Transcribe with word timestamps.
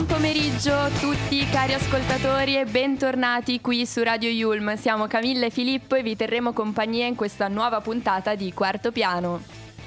Buon 0.00 0.18
pomeriggio 0.18 0.72
a 0.72 0.88
tutti 0.88 1.46
cari 1.50 1.74
ascoltatori 1.74 2.56
e 2.56 2.64
bentornati 2.64 3.60
qui 3.60 3.84
su 3.84 4.02
Radio 4.02 4.30
Yulm. 4.30 4.74
Siamo 4.76 5.06
Camilla 5.06 5.44
e 5.44 5.50
Filippo 5.50 5.94
e 5.94 6.02
vi 6.02 6.16
terremo 6.16 6.54
compagnia 6.54 7.04
in 7.04 7.14
questa 7.14 7.48
nuova 7.48 7.82
puntata 7.82 8.34
di 8.34 8.50
Quarto 8.54 8.92
Piano. 8.92 9.42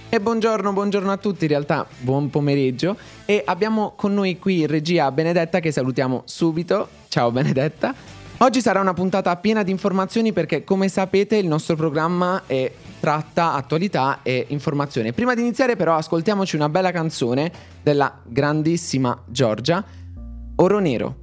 E 0.10 0.22
buongiorno, 0.22 0.72
buongiorno 0.72 1.12
a 1.12 1.18
tutti, 1.18 1.46
in 1.46 1.50
realtà 1.50 1.88
buon 1.98 2.30
pomeriggio 2.30 2.96
e 3.26 3.42
abbiamo 3.44 3.94
con 3.96 4.14
noi 4.14 4.38
qui 4.38 4.68
regia 4.68 5.12
Benedetta 5.12 5.60
che 5.60 5.72
salutiamo 5.72 6.22
subito. 6.26 6.90
Ciao 7.08 7.32
Benedetta. 7.32 7.96
Oggi 8.38 8.62
sarà 8.62 8.82
una 8.82 8.94
puntata 8.94 9.36
piena 9.38 9.64
di 9.64 9.72
informazioni 9.72 10.32
perché 10.32 10.64
come 10.64 10.90
sapete 10.90 11.38
il 11.38 11.48
nostro 11.48 11.76
programma 11.76 12.44
è, 12.46 12.72
tratta 13.00 13.54
attualità 13.54 14.20
e 14.22 14.46
informazione. 14.50 15.12
Prima 15.12 15.34
di 15.34 15.42
iniziare 15.42 15.76
però 15.76 15.96
ascoltiamoci 15.96 16.56
una 16.56 16.70
bella 16.70 16.92
canzone 16.92 17.52
della 17.82 18.20
grandissima 18.24 19.20
Giorgia, 19.26 19.84
Oro 20.56 20.80
Nero. 20.80 21.22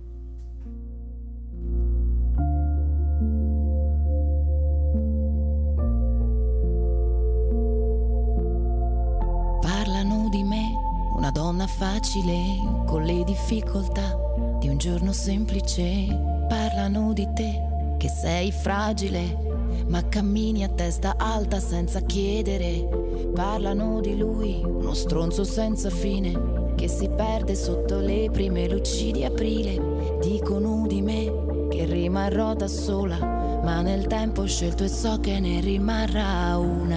Una 11.20 11.30
donna 11.32 11.66
facile 11.66 12.56
con 12.86 13.02
le 13.04 13.22
difficoltà 13.24 14.18
di 14.58 14.68
un 14.68 14.78
giorno 14.78 15.12
semplice. 15.12 16.06
Parlano 16.48 17.12
di 17.12 17.28
te 17.34 17.94
che 17.98 18.08
sei 18.08 18.50
fragile, 18.50 19.84
ma 19.86 20.08
cammini 20.08 20.64
a 20.64 20.68
testa 20.68 21.16
alta 21.18 21.60
senza 21.60 22.00
chiedere. 22.00 22.88
Parlano 23.34 24.00
di 24.00 24.16
lui, 24.16 24.62
uno 24.64 24.94
stronzo 24.94 25.44
senza 25.44 25.90
fine 25.90 26.59
che 26.80 26.88
si 26.88 27.10
perde 27.14 27.54
sotto 27.54 27.98
le 27.98 28.30
prime 28.32 28.66
luci 28.66 29.10
di 29.10 29.22
aprile. 29.22 30.18
Dicono 30.22 30.86
di 30.86 31.02
me 31.02 31.68
che 31.68 31.84
rimarrò 31.84 32.54
da 32.54 32.68
sola, 32.68 33.18
ma 33.62 33.82
nel 33.82 34.06
tempo 34.06 34.40
ho 34.40 34.46
scelto 34.46 34.84
e 34.84 34.88
so 34.88 35.20
che 35.20 35.40
ne 35.40 35.60
rimarrà 35.60 36.56
una 36.56 36.89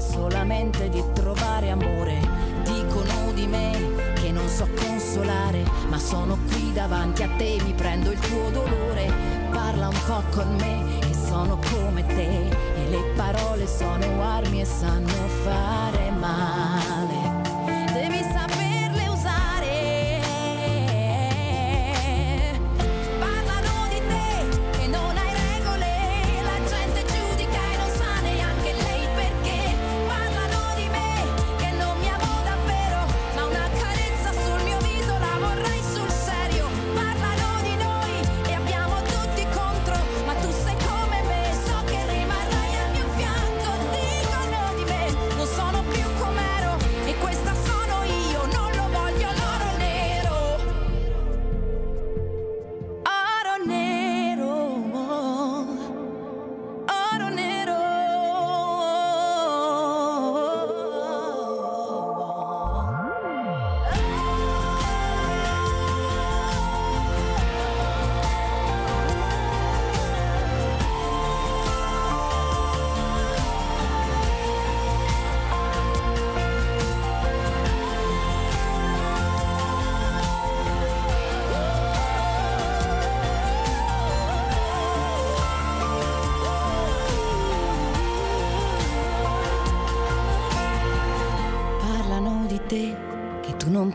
capace 0.00 0.12
solamente 0.12 0.88
di 0.88 1.02
trovare 1.12 1.70
amore. 1.70 2.18
Dicono 2.64 3.32
di 3.32 3.46
me 3.46 4.12
che 4.14 4.32
non 4.32 4.48
so 4.48 4.66
consolare, 4.74 5.62
ma 5.88 5.98
sono 5.98 6.38
qui 6.48 6.72
davanti 6.72 7.22
a 7.22 7.28
te, 7.36 7.58
mi 7.64 7.72
prendo 7.74 8.10
il 8.10 8.18
tuo 8.18 8.50
dolore. 8.50 9.12
Parla 9.50 9.88
un 9.88 10.00
po' 10.06 10.22
con 10.30 10.54
me, 10.56 10.98
che 11.00 11.14
sono 11.14 11.58
come 11.72 12.04
te, 12.06 12.48
e 12.48 12.88
le 12.88 13.12
parole 13.14 13.66
sono 13.66 14.22
armi 14.22 14.60
e 14.60 14.64
sanno 14.64 15.28
fare 15.44 16.10
male. 16.10 16.99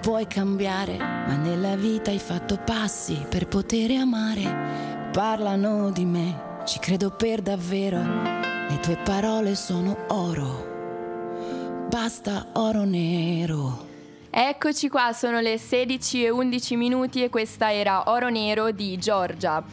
Puoi 0.06 0.28
cambiare, 0.28 0.98
ma 1.00 1.36
nella 1.36 1.76
vita 1.76 2.12
hai 2.12 2.20
fatto 2.20 2.60
passi 2.64 3.26
per 3.28 3.48
poter 3.48 3.90
amare. 3.90 5.10
Parlano 5.12 5.90
di 5.90 6.06
me, 6.06 6.62
ci 6.64 6.78
credo 6.78 7.10
per 7.10 7.42
davvero, 7.42 7.98
le 7.98 8.80
tue 8.84 8.98
parole 8.98 9.56
sono 9.56 9.98
oro, 10.10 11.88
basta 11.90 12.50
oro 12.54 12.84
nero. 12.84 13.88
Eccoci 14.30 14.90
qua, 14.90 15.12
sono 15.12 15.40
le 15.40 15.58
16 15.58 16.26
e 16.26 16.30
11 16.30 16.76
minuti 16.76 17.24
e 17.24 17.32
questa 17.32 17.74
era 17.74 18.04
Oro 18.12 18.30
Nero 18.30 18.70
di 18.70 19.00
Giorgia. 19.00 19.64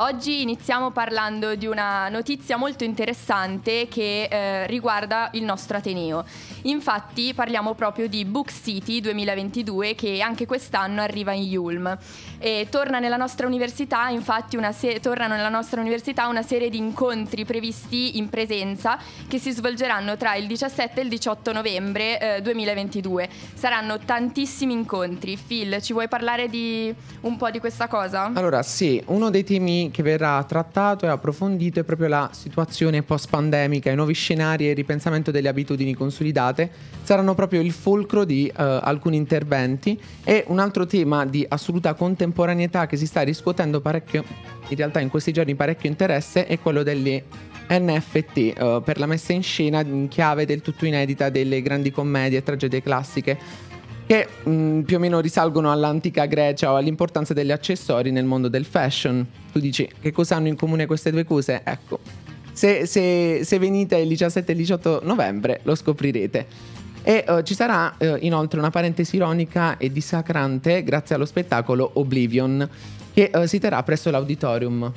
Oggi 0.00 0.42
iniziamo 0.42 0.92
parlando 0.92 1.56
di 1.56 1.66
una 1.66 2.08
notizia 2.08 2.56
molto 2.56 2.84
interessante 2.84 3.88
che 3.88 4.28
eh, 4.30 4.64
riguarda 4.68 5.28
il 5.32 5.42
nostro 5.42 5.76
Ateneo. 5.76 6.24
Infatti 6.62 7.34
parliamo 7.34 7.74
proprio 7.74 8.06
di 8.06 8.24
Book 8.24 8.52
City 8.52 9.00
2022 9.00 9.96
che 9.96 10.20
anche 10.20 10.46
quest'anno 10.46 11.00
arriva 11.00 11.32
in 11.32 11.42
Yulm. 11.42 11.98
E 12.38 12.68
torna 12.70 13.00
nella 13.00 13.16
nostra 13.16 13.48
università, 13.48 14.08
infatti 14.08 14.56
se- 14.70 15.00
tornano 15.00 15.34
nella 15.34 15.48
nostra 15.48 15.80
università 15.80 16.28
una 16.28 16.42
serie 16.42 16.70
di 16.70 16.76
incontri 16.76 17.44
previsti 17.44 18.18
in 18.18 18.28
presenza 18.28 19.00
che 19.26 19.40
si 19.40 19.50
svolgeranno 19.50 20.16
tra 20.16 20.36
il 20.36 20.46
17 20.46 21.00
e 21.00 21.02
il 21.02 21.08
18 21.08 21.52
novembre 21.52 22.36
eh, 22.36 22.42
2022. 22.42 23.28
Saranno 23.52 23.98
tantissimi 23.98 24.74
incontri. 24.74 25.36
Phil, 25.36 25.82
ci 25.82 25.92
vuoi 25.92 26.06
parlare 26.06 26.48
di 26.48 26.94
un 27.22 27.36
po' 27.36 27.50
di 27.50 27.58
questa 27.58 27.88
cosa? 27.88 28.30
Allora 28.32 28.62
sì, 28.62 29.02
uno 29.06 29.28
dei 29.30 29.42
temi 29.42 29.86
che 29.90 30.02
verrà 30.02 30.42
trattato 30.44 31.06
e 31.06 31.08
approfondito 31.08 31.80
è 31.80 31.84
proprio 31.84 32.08
la 32.08 32.30
situazione 32.32 33.02
post-pandemica, 33.02 33.90
i 33.90 33.94
nuovi 33.94 34.14
scenari 34.14 34.66
e 34.66 34.70
il 34.70 34.76
ripensamento 34.76 35.30
delle 35.30 35.48
abitudini 35.48 35.94
consolidate 35.94 36.70
saranno 37.02 37.34
proprio 37.34 37.60
il 37.60 37.72
fulcro 37.72 38.24
di 38.24 38.50
uh, 38.50 38.60
alcuni 38.60 39.16
interventi. 39.16 39.98
E 40.24 40.44
un 40.48 40.58
altro 40.58 40.86
tema 40.86 41.24
di 41.24 41.44
assoluta 41.48 41.94
contemporaneità 41.94 42.86
che 42.86 42.96
si 42.96 43.06
sta 43.06 43.22
riscuotendo 43.22 43.80
parecchio, 43.80 44.24
in 44.68 44.76
realtà 44.76 45.00
in 45.00 45.08
questi 45.08 45.32
giorni 45.32 45.54
parecchio 45.54 45.88
interesse, 45.88 46.46
è 46.46 46.58
quello 46.58 46.82
delle 46.82 47.24
NFT 47.70 48.36
uh, 48.36 48.40
eh, 48.40 48.82
per 48.84 48.98
la 48.98 49.06
messa 49.06 49.32
in 49.32 49.42
scena 49.42 49.80
in 49.80 50.08
chiave 50.08 50.46
del 50.46 50.62
tutto 50.62 50.86
inedita 50.86 51.28
delle 51.28 51.60
grandi 51.62 51.90
commedie 51.90 52.38
e 52.38 52.42
tragedie 52.42 52.82
classiche 52.82 53.66
che 54.08 54.26
mh, 54.42 54.80
più 54.80 54.96
o 54.96 54.98
meno 54.98 55.20
risalgono 55.20 55.70
all'antica 55.70 56.24
Grecia 56.24 56.72
o 56.72 56.76
all'importanza 56.76 57.34
degli 57.34 57.52
accessori 57.52 58.10
nel 58.10 58.24
mondo 58.24 58.48
del 58.48 58.64
fashion. 58.64 59.24
Tu 59.52 59.60
dici 59.60 59.86
che 60.00 60.12
cosa 60.12 60.36
hanno 60.36 60.48
in 60.48 60.56
comune 60.56 60.86
queste 60.86 61.10
due 61.10 61.24
cose? 61.24 61.60
Ecco, 61.62 61.98
se, 62.50 62.86
se, 62.86 63.40
se 63.44 63.58
venite 63.58 63.98
il 63.98 64.08
17 64.08 64.50
e 64.50 64.54
il 64.54 64.60
18 64.60 65.00
novembre 65.04 65.60
lo 65.64 65.74
scoprirete. 65.74 66.46
E 67.02 67.22
uh, 67.28 67.42
ci 67.42 67.52
sarà 67.52 67.94
uh, 67.98 68.16
inoltre 68.20 68.58
una 68.58 68.70
parentesi 68.70 69.16
ironica 69.16 69.76
e 69.76 69.92
dissacrante 69.92 70.82
grazie 70.82 71.14
allo 71.14 71.26
spettacolo 71.26 71.90
Oblivion 71.94 72.66
che 73.12 73.30
uh, 73.32 73.44
si 73.44 73.58
terrà 73.58 73.82
presso 73.82 74.10
l'auditorium. 74.10 74.90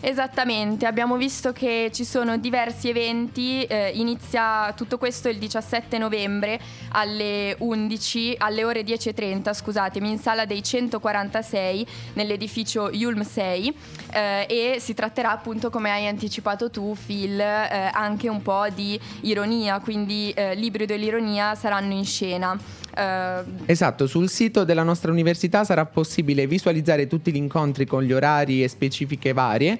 Esattamente, 0.00 0.86
abbiamo 0.86 1.16
visto 1.16 1.52
che 1.52 1.90
ci 1.92 2.04
sono 2.04 2.36
diversi 2.36 2.88
eventi, 2.88 3.64
eh, 3.64 3.90
inizia 3.94 4.72
tutto 4.76 4.96
questo 4.96 5.28
il 5.28 5.38
17 5.38 5.98
novembre 5.98 6.60
alle 6.90 7.56
11, 7.58 8.36
alle 8.38 8.62
ore 8.62 8.82
10.30, 8.82 9.52
scusatemi, 9.52 10.08
in 10.08 10.18
sala 10.18 10.44
dei 10.44 10.62
146 10.62 11.86
nell'edificio 12.12 12.90
Yulm 12.92 13.22
6 13.22 13.76
eh, 14.12 14.46
e 14.48 14.76
si 14.78 14.94
tratterà 14.94 15.32
appunto, 15.32 15.68
come 15.68 15.90
hai 15.90 16.06
anticipato 16.06 16.70
tu 16.70 16.96
Phil, 17.04 17.40
eh, 17.40 17.90
anche 17.92 18.28
un 18.28 18.40
po' 18.40 18.66
di 18.72 18.98
ironia, 19.22 19.80
quindi 19.80 20.30
eh, 20.30 20.54
l'ibrido 20.54 20.92
e 20.92 20.96
l'ironia 20.96 21.56
saranno 21.56 21.92
in 21.92 22.04
scena. 22.04 22.56
Uh, 22.98 23.62
esatto, 23.66 24.08
sul 24.08 24.28
sito 24.28 24.64
della 24.64 24.82
nostra 24.82 25.12
università 25.12 25.62
sarà 25.62 25.86
possibile 25.86 26.48
visualizzare 26.48 27.06
tutti 27.06 27.30
gli 27.30 27.36
incontri 27.36 27.86
con 27.86 28.02
gli 28.02 28.12
orari 28.12 28.64
e 28.64 28.66
specifiche 28.66 29.32
varie. 29.32 29.78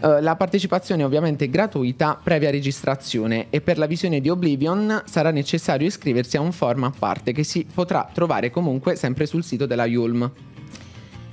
Uh, 0.00 0.20
la 0.20 0.34
partecipazione 0.34 1.04
ovviamente 1.04 1.44
è 1.44 1.48
gratuita 1.48 2.18
previa 2.20 2.50
registrazione 2.50 3.46
e 3.50 3.60
per 3.60 3.78
la 3.78 3.86
visione 3.86 4.20
di 4.20 4.28
Oblivion 4.28 5.02
sarà 5.06 5.30
necessario 5.30 5.86
iscriversi 5.86 6.36
a 6.36 6.40
un 6.40 6.50
form 6.50 6.82
a 6.82 6.92
parte 6.96 7.30
che 7.30 7.44
si 7.44 7.64
potrà 7.72 8.10
trovare 8.12 8.50
comunque 8.50 8.96
sempre 8.96 9.26
sul 9.26 9.44
sito 9.44 9.64
della 9.64 9.86
Yulm. 9.86 10.28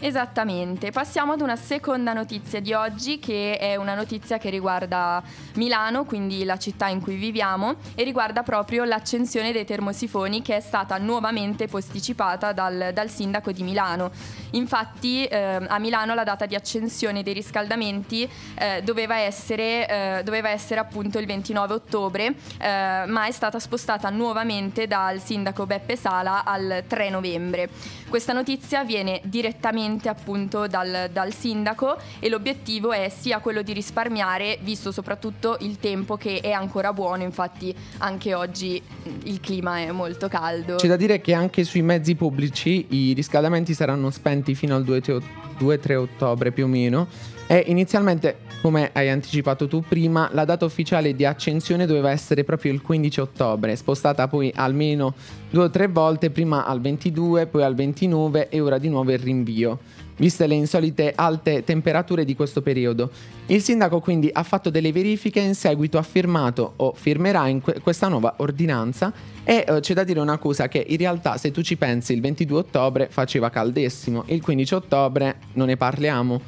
Esattamente, 0.06 0.92
passiamo 0.92 1.32
ad 1.32 1.40
una 1.40 1.56
seconda 1.56 2.12
notizia 2.12 2.60
di 2.60 2.74
oggi 2.74 3.20
che 3.20 3.58
è 3.58 3.78
una 3.78 3.96
notizia 3.96 4.38
che 4.38 4.50
riguarda 4.50 5.24
Milano, 5.54 6.04
quindi 6.04 6.44
la 6.44 6.58
città 6.58 6.90
in 6.90 7.00
cui 7.00 7.16
viviamo, 7.16 7.76
e 7.96 8.04
riguarda 8.04 8.44
proprio 8.44 8.84
l'accensione 8.84 9.54
dei 9.54 9.64
termosifoni 9.64 10.42
che 10.42 10.58
è 10.58 10.60
stata 10.60 10.98
nuovamente 10.98 11.70
posticipata 11.70 12.52
dal, 12.52 12.92
dal 12.94 13.10
sindaco 13.10 13.54
di 13.54 13.64
Milano. 13.64 14.12
Infatti 14.52 15.24
eh, 15.24 15.62
a 15.66 15.80
Milano 15.80 16.14
la 16.14 16.26
data 16.26 16.46
di 16.48 16.56
accensione 16.56 17.24
dei 17.24 17.34
riscaldamenti 17.34 18.30
eh, 18.56 18.82
doveva, 18.84 19.16
essere, 19.20 19.88
eh, 19.88 20.22
doveva, 20.26 20.50
essere, 20.50 20.82
appunto 20.82 21.18
il 21.18 21.26
29 21.26 21.76
ottobre, 21.76 22.36
eh, 22.60 23.06
ma 23.08 23.26
è 23.26 23.32
stata 23.32 23.58
spostata 23.58 24.10
nuovamente 24.10 24.86
dal 24.86 25.22
sindaco 25.22 25.66
Beppe 25.66 25.96
Sala 25.96 26.44
al 26.44 26.84
3 26.86 27.10
novembre. 27.10 27.70
Questa 28.10 28.34
notizia 28.34 28.84
viene 28.84 29.22
direttamente 29.24 29.92
direttamente 29.94 30.10
appunto 30.10 30.68
dal, 30.68 31.10
dal, 31.12 31.34
sindaco 31.34 31.98
e 32.19 32.30
l'obiettivo 32.30 32.92
è 32.92 33.10
sia 33.10 33.40
quello 33.40 33.62
di 33.62 33.74
risparmiare, 33.74 34.57
visto 34.62 34.92
soprattutto 34.92 35.57
il 35.62 35.78
tempo 35.80 36.18
che 36.18 36.40
è 36.42 36.51
ancora 36.51 36.94
buono, 36.94 37.24
infatti 37.24 37.74
anche 38.00 38.34
oggi 38.34 38.81
il 39.24 39.40
clima 39.40 39.80
è 39.80 39.92
molto 39.92 40.28
caldo. 40.28 40.75
C'è 40.75 40.88
da 40.88 40.95
dire 40.95 41.22
che 41.22 41.34
anche 41.34 41.63
sui 41.63 41.81
mezzi 41.81 42.16
pubblici 42.16 42.86
i 42.90 43.13
riscaldamenti 43.13 43.74
saranno 43.74 44.10
spenti 44.10 44.56
fino 44.56 44.75
al 44.75 44.84
2-3 44.84 45.95
ottobre 45.95 46.51
più 46.51 46.66
o 46.66 46.68
meno. 46.68 47.07
E 47.45 47.66
inizialmente, 47.68 48.38
come 48.62 48.90
hai 48.94 49.10
anticipato 49.10 49.68
tu 49.68 49.81
prima, 49.81 50.30
la 50.31 50.45
data 50.45 50.63
ufficiale 50.63 51.13
di 51.13 51.25
accensione 51.25 51.86
doveva 51.86 52.10
essere 52.10 52.45
proprio 52.45 52.72
il 52.72 52.81
15 52.81 53.19
ottobre, 53.19 53.75
spostata 53.75 54.30
poi 54.30 54.51
almeno 54.56 55.13
due 55.50 55.66
o 55.66 55.69
tre 55.69 55.88
volte, 55.88 56.30
prima 56.30 56.66
al 56.66 56.80
22, 56.80 57.48
poi 57.48 57.63
al 57.63 57.75
29 57.75 58.48
e 58.50 58.62
ora 58.62 58.78
di 58.78 58.88
nuovo 58.88 59.12
il 59.12 59.19
rinvio 59.19 59.80
viste 60.18 60.48
le 60.48 60.56
insolite 60.56 61.13
alte 61.15 61.63
temperature 61.63 62.25
di 62.25 62.36
questo 62.36 62.62
periodo. 62.62 63.12
Il 63.48 63.62
sindaco 63.62 64.00
quindi 64.00 64.30
ha 64.31 64.44
fatto 64.44 64.69
delle 64.69 64.92
verifiche 64.92 65.39
e 65.39 65.45
in 65.45 65.56
seguito 65.56 65.98
ha 65.98 66.04
firmato 66.04 66.74
o 66.77 66.94
firmerà 66.94 67.45
que- 67.62 67.80
questa 67.81 68.07
nuova 68.07 68.36
ordinanza 68.38 69.12
e 69.44 69.65
eh, 69.68 69.80
c'è 69.80 69.94
da 69.94 70.04
dire 70.04 70.19
una 70.19 70.38
cosa 70.38 70.68
che 70.68 70.86
in 70.88 70.98
realtà 70.98 71.38
se 71.38 71.51
tu 71.51 71.62
ci 71.62 71.75
pensi 71.75 72.13
il 72.13 72.21
22 72.21 72.57
ottobre 72.57 73.07
faceva 73.10 73.50
caldissimo, 73.50 74.24
il 74.27 74.42
15 74.42 74.74
ottobre 74.75 75.36
non 75.54 75.68
ne 75.68 75.77
parliamo, 75.77 76.42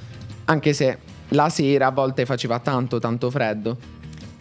anche 0.46 0.74
se 0.74 0.98
la 1.30 1.50
sera 1.50 1.88
a 1.88 1.92
volte 1.92 2.26
faceva 2.26 2.60
tanto 2.60 3.00
tanto 3.00 3.30
freddo. 3.30 3.78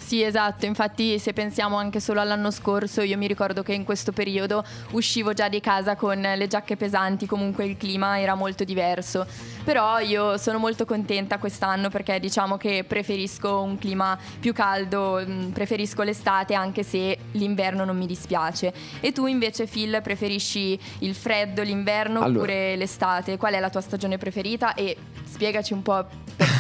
Sì, 0.05 0.23
esatto, 0.23 0.67
infatti 0.67 1.19
se 1.19 1.33
pensiamo 1.33 1.79
anche 1.79 1.99
solo 1.99 2.21
all'anno 2.21 2.51
scorso, 2.51 3.01
io 3.01 3.17
mi 3.17 3.27
ricordo 3.27 3.63
che 3.63 3.73
in 3.73 3.85
questo 3.85 4.13
periodo 4.13 4.63
uscivo 4.91 5.33
già 5.33 5.49
di 5.49 5.61
casa 5.61 5.97
con 5.97 6.21
le 6.21 6.47
giacche 6.47 6.77
pesanti, 6.77 7.25
comunque 7.25 7.65
il 7.65 7.79
clima 7.79 8.21
era 8.21 8.35
molto 8.35 8.65
diverso. 8.65 9.27
Però 9.65 9.99
io 10.01 10.37
sono 10.37 10.59
molto 10.59 10.85
contenta 10.85 11.39
quest'anno 11.39 11.89
perché 11.89 12.21
diciamo 12.21 12.59
che 12.59 12.85
preferisco 12.87 13.63
un 13.63 13.79
clima 13.79 14.19
più 14.39 14.53
caldo, 14.53 15.25
mm, 15.27 15.53
preferisco 15.53 16.03
l'estate 16.03 16.53
anche 16.53 16.83
se 16.83 17.17
l'inverno 17.33 17.87
non 17.87 17.97
mi 17.97 18.07
dispiace. 18.07 18.75
E 19.01 19.11
tu 19.11 19.25
invece 19.25 19.65
Phil 19.65 20.01
preferisci 20.03 20.79
il 20.99 21.15
freddo, 21.15 21.63
l'inverno 21.63 22.21
allora. 22.21 22.41
oppure 22.41 22.77
l'estate? 22.77 23.39
Qual 23.39 23.55
è 23.55 23.59
la 23.59 23.71
tua 23.71 23.81
stagione 23.81 24.19
preferita 24.19 24.75
e 24.75 24.99
spiegaci 25.25 25.73
un 25.73 25.83
po' 25.83 26.07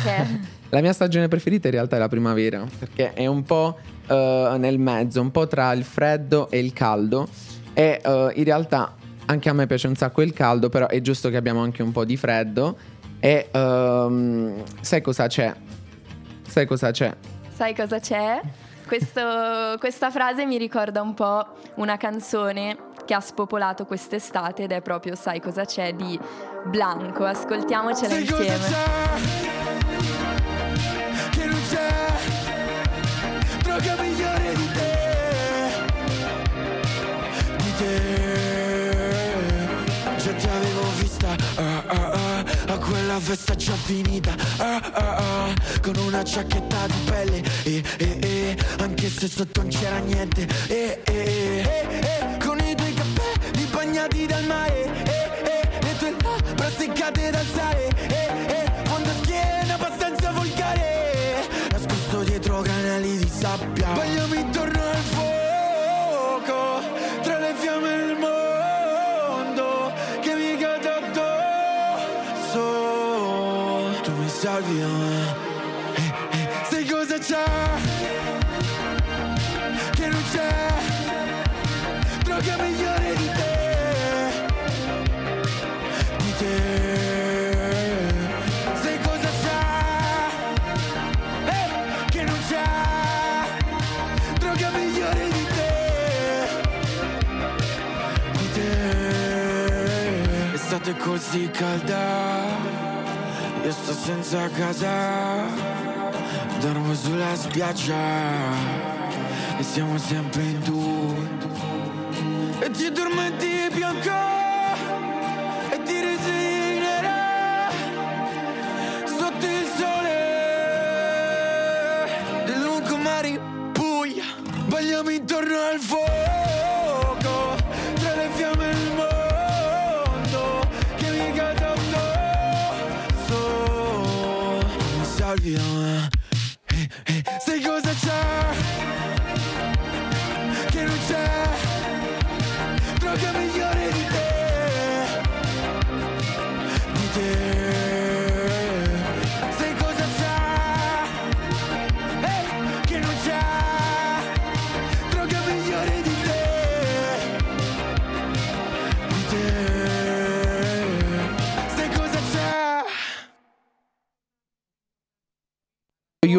La 0.74 0.80
mia 0.80 0.92
stagione 0.92 1.28
preferita 1.28 1.68
in 1.68 1.74
realtà 1.74 1.94
è 1.94 1.98
la 2.00 2.08
primavera, 2.08 2.66
perché 2.78 3.12
è 3.12 3.26
un 3.26 3.44
po' 3.44 3.78
uh, 4.08 4.56
nel 4.56 4.78
mezzo, 4.78 5.20
un 5.20 5.30
po' 5.30 5.46
tra 5.46 5.72
il 5.72 5.84
freddo 5.84 6.50
e 6.50 6.58
il 6.58 6.72
caldo. 6.72 7.28
E 7.72 8.00
uh, 8.04 8.30
in 8.34 8.42
realtà 8.42 8.96
anche 9.26 9.48
a 9.48 9.52
me 9.52 9.66
piace 9.66 9.86
un 9.86 9.94
sacco 9.94 10.20
il 10.22 10.32
caldo, 10.32 10.68
però 10.68 10.88
è 10.88 11.00
giusto 11.00 11.30
che 11.30 11.36
abbiamo 11.36 11.62
anche 11.62 11.82
un 11.82 11.92
po' 11.92 12.04
di 12.04 12.16
freddo. 12.16 12.76
E 13.20 13.48
um, 13.52 14.64
sai 14.80 15.00
cosa 15.00 15.28
c'è? 15.28 15.54
Sai 16.46 16.66
cosa 16.66 16.90
c'è? 16.90 17.14
Sai 17.54 17.74
cosa 17.74 18.00
c'è? 18.00 18.40
Questo, 18.86 19.76
questa 19.78 20.10
frase 20.10 20.44
mi 20.44 20.58
ricorda 20.58 21.00
un 21.00 21.14
po' 21.14 21.46
una 21.76 21.96
canzone 21.96 22.76
che 23.06 23.14
ha 23.14 23.20
spopolato 23.20 23.86
quest'estate 23.86 24.64
ed 24.64 24.72
è 24.72 24.82
proprio 24.82 25.14
Sai 25.14 25.40
cosa 25.40 25.64
c'è 25.64 25.94
di 25.94 26.18
Blanco. 26.66 27.24
Ascoltiamocela 27.24 28.12
Sai 28.12 28.20
insieme. 28.20 29.43
Festa 43.24 43.54
già 43.54 43.72
finita. 43.72 44.34
Con 45.80 45.96
una 45.96 46.22
giacchetta 46.22 46.86
di 46.86 47.00
pelle. 47.06 47.42
Eh, 47.62 47.82
eh, 47.96 48.18
eh, 48.20 48.56
Anche 48.80 49.08
se 49.08 49.28
sotto 49.28 49.62
non 49.62 49.70
c'era 49.70 49.98
niente. 49.98 50.46
Eh, 50.68 51.00
eh, 51.04 51.12
eh, 51.12 52.38
Con 52.44 52.58
i 52.58 52.74
tuoi 52.74 52.92
capelli 52.92 53.64
bagnati 53.70 54.26
dal 54.26 54.44
mare. 54.44 54.92
Le 55.80 55.96
tue 55.98 56.14
labbra 56.22 56.70
seccate 56.70 57.30
dal 57.30 57.46
sale 57.54 58.13
notte 100.84 100.96
così 100.98 101.48
calda. 101.50 102.44
Io 103.64 103.72
sto 103.72 103.94
senza 103.94 104.48
casa. 104.50 105.46
Dormo 106.60 106.94
sulla 106.94 107.34
spiaggia. 107.34 107.96
E 109.56 109.62
siamo 109.62 109.96
sempre 109.96 110.42
in 110.42 110.60
due. 110.60 111.28
E 112.60 112.70
ti 112.70 112.84
addormenti 112.84 113.53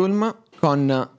Yulm 0.05 0.35
con 0.59 1.09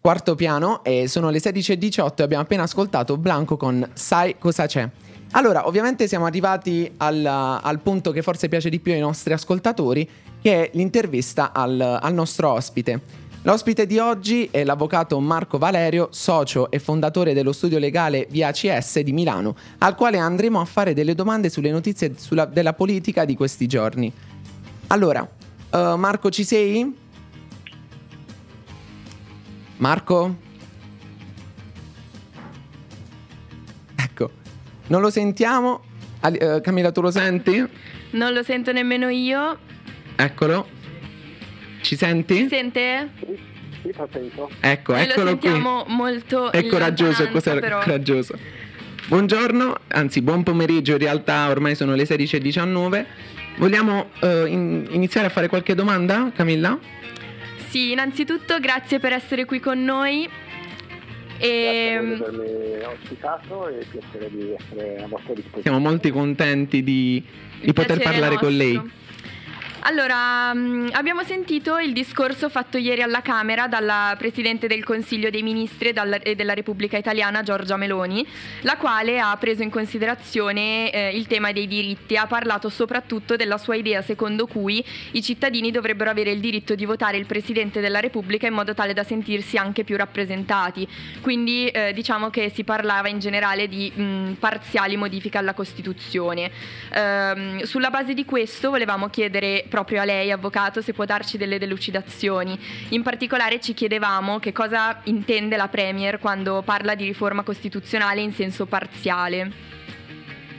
quarto 0.00 0.34
piano 0.34 0.82
e 0.84 1.08
sono 1.08 1.30
le 1.30 1.38
16.18 1.38 2.14
e 2.16 2.22
abbiamo 2.22 2.42
appena 2.42 2.62
ascoltato 2.62 3.16
Blanco 3.16 3.56
con 3.56 3.88
Sai 3.94 4.36
cosa 4.38 4.66
c'è. 4.66 4.88
Allora, 5.32 5.66
ovviamente 5.66 6.06
siamo 6.08 6.26
arrivati 6.26 6.92
al, 6.98 7.24
al 7.24 7.80
punto 7.80 8.10
che 8.12 8.22
forse 8.22 8.48
piace 8.48 8.68
di 8.68 8.80
più 8.80 8.92
ai 8.92 9.00
nostri 9.00 9.32
ascoltatori, 9.32 10.08
che 10.40 10.64
è 10.64 10.70
l'intervista 10.74 11.52
al, 11.52 11.80
al 11.80 12.12
nostro 12.12 12.50
ospite. 12.50 13.20
L'ospite 13.44 13.86
di 13.86 13.98
oggi 13.98 14.48
è 14.52 14.62
l'avvocato 14.62 15.18
Marco 15.18 15.58
Valerio, 15.58 16.08
socio 16.12 16.70
e 16.70 16.78
fondatore 16.78 17.32
dello 17.34 17.52
studio 17.52 17.78
legale 17.78 18.28
Via 18.30 18.48
ACS 18.48 19.00
di 19.00 19.12
Milano, 19.12 19.56
al 19.78 19.96
quale 19.96 20.18
andremo 20.18 20.60
a 20.60 20.64
fare 20.64 20.94
delle 20.94 21.14
domande 21.14 21.48
sulle 21.48 21.70
notizie 21.70 22.14
sulla- 22.16 22.44
della 22.44 22.74
politica 22.74 23.24
di 23.24 23.34
questi 23.34 23.66
giorni. 23.66 24.12
Allora, 24.88 25.28
eh, 25.70 25.94
Marco, 25.96 26.30
ci 26.30 26.44
sei? 26.44 27.01
Marco? 29.82 30.36
Ecco, 33.96 34.30
non 34.86 35.00
lo 35.00 35.10
sentiamo. 35.10 35.82
Eh, 36.22 36.60
Camilla, 36.62 36.92
tu 36.92 37.00
lo 37.00 37.10
senti? 37.10 37.66
Non 38.10 38.32
lo 38.32 38.44
sento 38.44 38.70
nemmeno 38.70 39.08
io. 39.08 39.58
Eccolo. 40.14 40.68
Ci 41.80 41.96
senti? 41.96 42.36
Si 42.36 42.48
sente? 42.48 43.08
Sì, 43.82 43.92
fa 43.92 44.06
senso. 44.12 44.48
Ecco, 44.60 44.92
Noi 44.92 45.04
lo 45.06 45.10
eccolo 45.10 45.36
qui. 45.36 45.48
sentiamo 45.48 45.84
molto 45.88 46.52
È 46.52 46.64
coraggioso, 46.68 47.28
cos'è 47.30 47.58
però. 47.58 47.80
coraggioso. 47.82 48.38
Buongiorno, 49.08 49.74
anzi 49.88 50.22
buon 50.22 50.44
pomeriggio, 50.44 50.92
in 50.92 50.98
realtà 50.98 51.48
ormai 51.48 51.74
sono 51.74 51.96
le 51.96 52.04
16.19. 52.04 53.04
Vogliamo 53.56 54.10
eh, 54.20 54.44
in- 54.46 54.86
iniziare 54.90 55.26
a 55.26 55.30
fare 55.30 55.48
qualche 55.48 55.74
domanda, 55.74 56.30
Camilla? 56.32 56.78
Sì, 57.72 57.92
innanzitutto 57.92 58.60
grazie 58.60 58.98
per 58.98 59.14
essere 59.14 59.46
qui 59.46 59.58
con 59.58 59.82
noi. 59.82 60.28
Grazie 61.38 61.96
a 61.96 62.02
voi 62.02 62.12
E, 62.12 62.16
di 62.16 62.22
avermi 62.22 62.84
ospitato 62.84 63.68
e 63.68 63.86
piacere 63.90 64.30
di 64.30 64.52
essere 64.52 65.02
a 65.02 65.06
vostra 65.06 65.32
disposizione. 65.32 65.62
Siamo 65.62 65.78
molto 65.78 66.10
contenti 66.10 66.82
di, 66.82 67.24
di 67.62 67.72
poter 67.72 67.98
parlare 67.98 68.36
con 68.36 68.54
lei. 68.54 68.78
Allora, 69.84 70.54
mh, 70.54 70.90
abbiamo 70.92 71.24
sentito 71.24 71.76
il 71.78 71.92
discorso 71.92 72.48
fatto 72.48 72.78
ieri 72.78 73.02
alla 73.02 73.20
Camera 73.20 73.66
dalla 73.66 74.14
Presidente 74.16 74.68
del 74.68 74.84
Consiglio 74.84 75.28
dei 75.28 75.42
Ministri 75.42 75.88
e 75.88 76.34
della 76.36 76.54
Repubblica 76.54 76.96
Italiana, 76.96 77.42
Giorgia 77.42 77.76
Meloni, 77.76 78.24
la 78.60 78.76
quale 78.76 79.18
ha 79.18 79.36
preso 79.38 79.64
in 79.64 79.70
considerazione 79.70 80.88
eh, 80.92 81.16
il 81.16 81.26
tema 81.26 81.50
dei 81.50 81.66
diritti. 81.66 82.16
Ha 82.16 82.28
parlato 82.28 82.68
soprattutto 82.68 83.34
della 83.34 83.58
sua 83.58 83.74
idea 83.74 84.02
secondo 84.02 84.46
cui 84.46 84.84
i 85.12 85.22
cittadini 85.22 85.72
dovrebbero 85.72 86.10
avere 86.10 86.30
il 86.30 86.38
diritto 86.38 86.76
di 86.76 86.84
votare 86.84 87.16
il 87.16 87.26
Presidente 87.26 87.80
della 87.80 87.98
Repubblica 87.98 88.46
in 88.46 88.54
modo 88.54 88.74
tale 88.74 88.92
da 88.92 89.02
sentirsi 89.02 89.56
anche 89.56 89.82
più 89.82 89.96
rappresentati. 89.96 90.86
Quindi 91.20 91.66
eh, 91.66 91.92
diciamo 91.92 92.30
che 92.30 92.52
si 92.54 92.62
parlava 92.62 93.08
in 93.08 93.18
generale 93.18 93.66
di 93.66 93.90
mh, 93.90 94.34
parziali 94.38 94.96
modifiche 94.96 95.38
alla 95.38 95.54
Costituzione. 95.54 96.52
Ehm, 96.92 97.62
sulla 97.64 97.90
base 97.90 98.14
di 98.14 98.24
questo 98.24 98.70
volevamo 98.70 99.08
chiedere 99.08 99.64
proprio 99.72 100.02
a 100.02 100.04
lei, 100.04 100.30
avvocato, 100.30 100.82
se 100.82 100.92
può 100.92 101.06
darci 101.06 101.38
delle 101.38 101.58
delucidazioni. 101.58 102.58
In 102.90 103.02
particolare 103.02 103.58
ci 103.58 103.72
chiedevamo 103.72 104.38
che 104.38 104.52
cosa 104.52 105.00
intende 105.04 105.56
la 105.56 105.68
Premier 105.68 106.18
quando 106.18 106.60
parla 106.62 106.94
di 106.94 107.06
riforma 107.06 107.42
costituzionale 107.42 108.20
in 108.20 108.34
senso 108.34 108.66
parziale. 108.66 109.50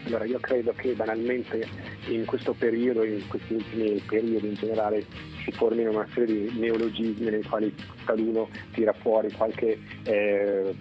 Allora, 0.06 0.26
io 0.26 0.40
credo 0.40 0.74
che 0.76 0.94
banalmente 0.94 1.68
in 2.08 2.26
questo 2.26 2.54
periodo, 2.54 3.04
in 3.04 3.26
questi 3.28 3.54
ultimi 3.54 4.02
periodi 4.06 4.48
in 4.48 4.56
generale, 4.56 5.06
si 5.44 5.52
formino 5.52 5.92
una 5.92 6.08
serie 6.14 6.50
di 6.50 6.60
neologismi 6.60 7.30
nei 7.30 7.44
quali 7.44 7.74
cittadino 7.76 8.50
tira 8.72 8.94
fuori 8.94 9.32
qualche 9.32 9.78
eh, 10.04 10.76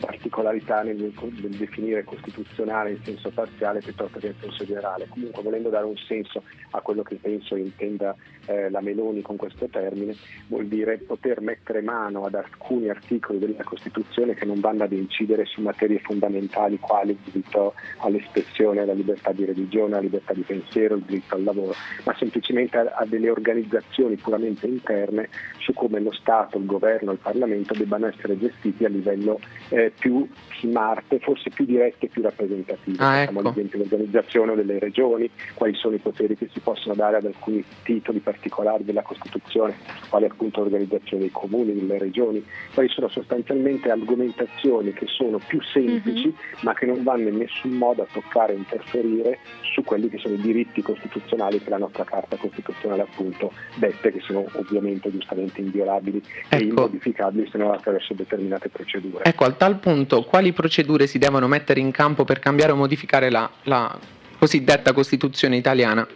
particolarità 0.00 0.82
nel, 0.82 0.96
nel 0.96 1.56
definire 1.56 2.04
costituzionale 2.04 2.90
in 2.90 3.02
senso 3.02 3.30
parziale 3.30 3.80
piuttosto 3.80 4.18
che 4.18 4.28
in 4.28 4.34
senso 4.40 4.64
generale. 4.64 5.06
Comunque 5.08 5.42
volendo 5.42 5.68
dare 5.68 5.84
un 5.84 5.96
senso 5.96 6.42
a 6.70 6.80
quello 6.80 7.02
che 7.02 7.16
penso 7.16 7.56
intenda 7.56 8.14
eh, 8.46 8.70
la 8.70 8.80
Meloni 8.80 9.22
con 9.22 9.36
questo 9.36 9.66
termine, 9.66 10.14
vuol 10.48 10.66
dire 10.66 10.98
poter 10.98 11.40
mettere 11.40 11.80
mano 11.80 12.24
ad 12.24 12.34
alcuni 12.34 12.88
articoli 12.88 13.38
della 13.38 13.64
Costituzione 13.64 14.34
che 14.34 14.44
non 14.44 14.60
vanno 14.60 14.84
ad 14.84 14.92
incidere 14.92 15.44
su 15.46 15.60
materie 15.60 16.00
fondamentali 16.00 16.78
quali 16.78 17.12
il 17.12 17.18
diritto 17.22 17.74
all'espressione, 17.98 18.80
alla 18.80 18.92
libertà 18.92 19.32
di 19.32 19.44
religione, 19.44 19.92
alla 19.92 20.02
libertà 20.02 20.32
di 20.32 20.42
pensiero, 20.42 20.96
il 20.96 21.02
diritto 21.02 21.36
al 21.36 21.44
lavoro, 21.44 21.74
ma 22.04 22.14
semplicemente 22.18 22.76
a, 22.76 22.92
a 22.96 23.06
delle 23.06 23.30
organizzazioni 23.30 23.75
puramente 24.16 24.66
interne 24.66 25.28
su 25.66 25.72
come 25.72 25.98
lo 25.98 26.12
Stato, 26.12 26.58
il 26.58 26.64
governo, 26.64 27.10
il 27.10 27.18
Parlamento 27.18 27.74
debbano 27.74 28.06
essere 28.06 28.38
gestiti 28.38 28.84
a 28.84 28.88
livello 28.88 29.40
eh, 29.70 29.92
più 29.98 30.26
smart, 30.60 31.18
forse 31.18 31.50
più 31.50 31.64
diretto 31.64 32.06
e 32.06 32.08
più 32.08 32.22
rappresentativo. 32.22 33.02
Ah, 33.02 33.22
ecco. 33.22 33.42
l'esempio 33.42 33.78
dell'organizzazione 33.78 34.54
delle 34.54 34.78
regioni, 34.78 35.28
quali 35.54 35.74
sono 35.74 35.96
i 35.96 35.98
poteri 35.98 36.36
che 36.36 36.48
si 36.52 36.60
possono 36.60 36.94
dare 36.94 37.16
ad 37.16 37.24
alcuni 37.24 37.64
titoli 37.82 38.20
particolari 38.20 38.84
della 38.84 39.02
Costituzione, 39.02 39.74
quali 40.08 40.26
appunto 40.26 40.60
l'organizzazione 40.60 41.24
dei 41.24 41.32
comuni, 41.32 41.74
delle 41.74 41.98
regioni, 41.98 42.44
quali 42.72 42.88
sono 42.88 43.08
sostanzialmente 43.08 43.90
argomentazioni 43.90 44.92
che 44.92 45.06
sono 45.08 45.40
più 45.44 45.60
semplici 45.62 46.32
ma 46.60 46.74
che 46.74 46.86
non 46.86 47.02
vanno 47.02 47.28
in 47.28 47.38
nessun 47.38 47.72
modo 47.72 48.02
a 48.02 48.06
toccare 48.10 48.52
e 48.52 48.56
interferire 48.56 49.38
su 49.74 49.82
quelli 49.82 50.08
che 50.08 50.18
sono 50.18 50.34
i 50.34 50.40
diritti 50.40 50.80
costituzionali 50.80 51.60
che 51.60 51.70
la 51.70 51.78
nostra 51.78 52.04
Carta 52.04 52.36
Costituzionale 52.36 53.02
appunto 53.02 53.52
dette, 53.76 54.12
che 54.12 54.20
sono 54.20 54.46
ovviamente 54.52 55.10
giustamente 55.10 55.55
inviolabili 55.60 56.22
e 56.48 56.56
Ecco. 56.56 56.64
immodificabili 56.64 57.48
se 57.50 57.58
non 57.58 57.72
attraverso 57.72 58.14
determinate 58.14 58.68
procedure. 58.68 59.24
Ecco, 59.24 59.44
a 59.44 59.52
tal 59.52 59.78
punto, 59.78 60.24
quali 60.24 60.52
procedure 60.52 61.06
si 61.06 61.18
devono 61.18 61.46
mettere 61.48 61.80
in 61.80 61.90
campo 61.90 62.24
per 62.24 62.38
cambiare 62.38 62.72
o 62.72 62.76
modificare 62.76 63.30
la, 63.30 63.48
la 63.64 63.98
cosiddetta 64.38 64.92
Costituzione 64.92 65.56
italiana? 65.56 66.06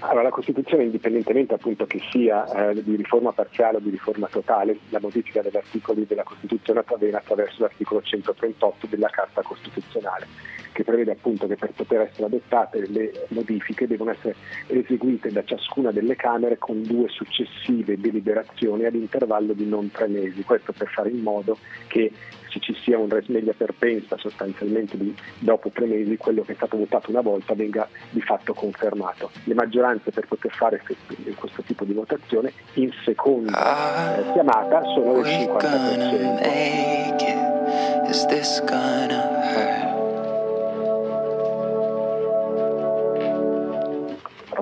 Allora, 0.00 0.24
la 0.24 0.30
Costituzione, 0.30 0.84
indipendentemente 0.84 1.54
appunto 1.54 1.86
che 1.86 1.98
sia 2.10 2.44
eh, 2.44 2.82
di 2.82 2.94
riforma 2.94 3.32
parziale 3.32 3.78
o 3.78 3.80
di 3.80 3.88
riforma 3.88 4.28
totale, 4.30 4.78
la 4.90 5.00
modifica 5.00 5.40
degli 5.40 5.56
articoli 5.56 6.04
della 6.06 6.24
Costituzione 6.24 6.82
avviene 6.84 7.16
attraverso 7.16 7.62
l'articolo 7.62 8.02
138 8.02 8.86
della 8.86 9.08
Carta 9.08 9.40
Costituzionale, 9.40 10.26
che 10.74 10.82
prevede 10.82 11.12
appunto 11.12 11.46
che 11.46 11.54
per 11.54 11.70
poter 11.70 12.00
essere 12.00 12.26
adottate 12.26 12.84
le 12.88 13.26
modifiche 13.28 13.86
devono 13.86 14.10
essere 14.10 14.34
eseguite 14.66 15.30
da 15.30 15.44
ciascuna 15.44 15.92
delle 15.92 16.16
Camere 16.16 16.58
con 16.58 16.82
due 16.82 17.08
successive 17.08 17.96
deliberazioni 17.96 18.84
ad 18.84 18.96
intervallo 18.96 19.52
di 19.52 19.66
non 19.66 19.90
tre 19.92 20.08
mesi. 20.08 20.42
Questo 20.42 20.72
per 20.72 20.88
fare 20.88 21.10
in 21.10 21.20
modo 21.20 21.56
che 21.86 22.10
se 22.50 22.58
ci 22.58 22.74
sia 22.82 22.98
un 22.98 23.08
res 23.08 23.28
media 23.28 23.54
perpensa 23.56 24.16
sostanzialmente 24.18 24.96
di, 24.96 25.14
dopo 25.38 25.70
tre 25.70 25.86
mesi 25.86 26.16
quello 26.16 26.42
che 26.42 26.52
è 26.52 26.54
stato 26.56 26.76
votato 26.76 27.10
una 27.10 27.20
volta 27.20 27.54
venga 27.54 27.88
di 28.10 28.20
fatto 28.20 28.52
confermato. 28.52 29.30
Le 29.44 29.54
maggioranze 29.54 30.10
per 30.10 30.26
poter 30.26 30.52
fare 30.52 30.82
que- 30.84 31.34
questo 31.34 31.62
tipo 31.62 31.84
di 31.84 31.92
votazione 31.92 32.52
in 32.74 32.90
seconda 33.04 34.18
eh, 34.18 34.32
chiamata 34.32 34.82
sono 34.94 35.22
del 35.22 35.22
We 35.22 35.46
gonna 35.46 35.60
50%. 35.60 36.40
make 36.40 37.22
it? 37.22 38.10
Is 38.10 38.26
this 38.26 38.60
gonna 38.66 39.22
hurt? 39.54 39.93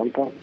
Pronto? 0.09 0.33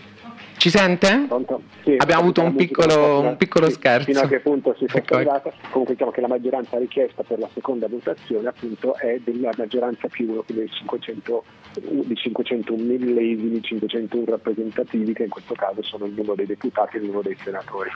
Ci 0.56 0.68
sente? 0.70 1.24
Pronto? 1.26 1.62
Sì, 1.84 1.94
Abbiamo 1.98 2.20
avuto 2.22 2.42
un 2.42 2.54
piccolo- 2.54 3.20
un 3.20 3.36
piccolo 3.38 3.66
sì, 3.66 3.72
scherzo. 3.72 4.04
Fino 4.06 4.20
a 4.20 4.26
che 4.28 4.40
punto 4.40 4.74
si 4.76 4.84
è 4.84 4.88
Ecco, 4.90 4.98
focalizzata. 4.98 5.52
Comunque 5.70 5.94
diciamo 5.94 6.10
che 6.10 6.20
la 6.20 6.28
maggioranza 6.28 6.78
richiesta 6.78 7.22
per 7.22 7.38
la 7.38 7.48
seconda 7.54 7.88
votazione 7.88 8.48
appunto 8.48 8.94
è 8.96 9.18
della 9.24 9.50
maggioranza 9.56 10.08
più 10.08 10.30
uno 10.30 10.44
dei 10.46 10.68
500, 10.70 11.44
di 11.80 12.14
501 12.14 12.82
millesimi, 12.82 13.62
501 13.62 14.24
rappresentativi 14.26 15.12
che 15.14 15.22
in 15.24 15.30
questo 15.30 15.54
caso 15.54 15.82
sono 15.82 16.04
il 16.04 16.12
numero 16.12 16.34
dei 16.34 16.46
deputati 16.46 16.96
e 16.96 17.00
il 17.00 17.06
numero 17.06 17.22
dei 17.22 17.36
senatori. 17.42 17.88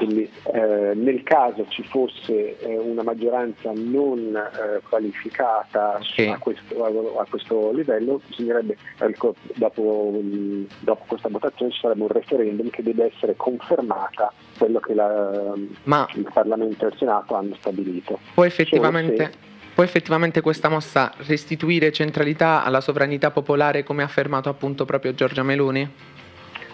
Quindi 0.00 0.30
eh, 0.54 0.94
nel 0.94 1.22
caso 1.24 1.66
ci 1.68 1.82
fosse 1.82 2.58
eh, 2.58 2.78
una 2.78 3.02
maggioranza 3.02 3.70
non 3.74 4.34
eh, 4.34 4.80
qualificata 4.88 6.00
okay. 6.00 6.28
a, 6.28 6.38
questo, 6.38 6.82
a, 6.82 7.20
a, 7.20 7.26
questo, 7.28 7.70
livello, 7.72 8.18
bisognerebbe, 8.26 8.78
ecco, 8.96 9.34
dopo, 9.56 10.18
dopo, 10.78 11.04
questa 11.06 11.28
votazione 11.28 11.70
ci 11.72 11.80
sarebbe 11.80 12.00
un 12.00 12.08
referendum 12.08 12.70
che 12.70 12.82
deve 12.82 13.12
essere 13.14 13.36
confermata 13.36 14.32
quello 14.56 14.80
che 14.80 14.94
la, 14.94 15.52
Ma 15.82 16.08
il 16.14 16.30
Parlamento 16.32 16.86
e 16.86 16.88
il 16.88 16.96
Senato 16.96 17.34
hanno 17.34 17.54
stabilito. 17.56 18.18
Poi 18.32 18.46
effettivamente... 18.46 19.48
Può 19.72 19.84
effettivamente 19.84 20.40
questa 20.40 20.68
mossa 20.68 21.12
restituire 21.26 21.92
centralità 21.92 22.64
alla 22.64 22.80
sovranità 22.80 23.30
popolare 23.30 23.82
come 23.82 24.02
ha 24.02 24.06
affermato 24.06 24.48
appunto 24.48 24.84
proprio 24.84 25.14
Giorgia 25.14 25.42
Meloni? 25.42 25.88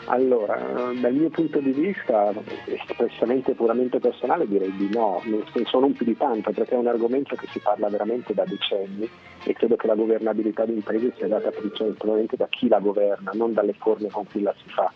Allora, 0.08 0.56
dal 1.00 1.14
mio 1.14 1.30
punto 1.30 1.58
di 1.58 1.72
vista, 1.72 2.32
espressamente 2.66 3.54
puramente 3.54 3.98
personale, 3.98 4.46
direi 4.46 4.75
di 4.76 4.88
no, 4.92 5.20
nel 5.25 5.44
senso 5.52 5.80
non 5.80 5.94
più 5.94 6.06
di 6.06 6.16
tanto, 6.16 6.52
perché 6.52 6.75
è 6.75 6.78
un 6.78 6.86
argomento 6.86 7.34
che 7.34 7.48
si 7.48 7.58
parla 7.58 7.88
veramente 7.88 8.32
da 8.32 8.44
decenni 8.44 9.08
e 9.44 9.52
credo 9.52 9.75
che 9.75 9.88
la 9.88 9.96
governabilità 9.96 10.64
di 10.64 10.75
un 10.75 10.82
paese 10.82 11.12
sia 11.16 11.26
data 11.26 11.50
principalmente 11.50 12.36
da 12.36 12.46
chi 12.48 12.68
la 12.68 12.78
governa, 12.78 13.32
non 13.34 13.52
dalle 13.52 13.72
forme 13.72 14.08
con 14.08 14.25
cui 14.30 14.42
la 14.42 14.54
si 14.62 14.68
fa. 14.70 14.92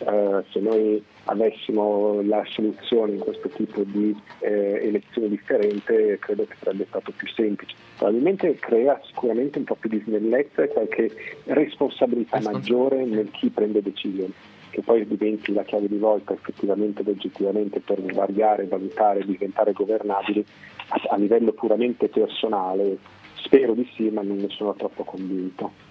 Uh, 0.00 0.44
se 0.50 0.60
noi 0.60 1.02
avessimo 1.24 2.22
la 2.22 2.44
soluzione 2.46 3.12
in 3.12 3.18
questo 3.18 3.48
tipo 3.48 3.82
di 3.82 4.14
eh, 4.40 4.80
elezione 4.86 5.28
differente 5.28 6.18
credo 6.20 6.46
che 6.46 6.54
sarebbe 6.60 6.86
stato 6.88 7.12
più 7.16 7.26
semplice. 7.28 7.74
Probabilmente 7.96 8.54
crea 8.54 9.00
sicuramente 9.04 9.58
un 9.58 9.64
po' 9.64 9.74
più 9.74 9.88
di 9.90 10.00
snellezza 10.04 10.62
e 10.62 10.68
qualche 10.68 11.10
responsabilità 11.44 12.40
maggiore 12.40 13.04
nel 13.04 13.30
chi 13.30 13.48
prende 13.50 13.82
decisioni 13.82 14.32
che 14.70 14.82
poi 14.82 15.06
diventi 15.06 15.52
la 15.52 15.64
chiave 15.64 15.88
di 15.88 15.98
volta 15.98 16.32
effettivamente 16.32 17.00
ed 17.00 17.08
oggettivamente 17.08 17.80
per 17.80 18.00
variare, 18.00 18.66
valutare, 18.66 19.24
diventare 19.24 19.72
governabili 19.72 20.44
a, 20.88 21.00
a 21.10 21.16
livello 21.16 21.52
puramente 21.52 22.08
personale. 22.08 22.98
Spero 23.34 23.72
di 23.72 23.88
sì, 23.94 24.08
ma 24.10 24.22
non 24.22 24.36
ne 24.36 24.48
sono 24.50 24.74
troppo 24.74 25.04
convinto. 25.04 25.87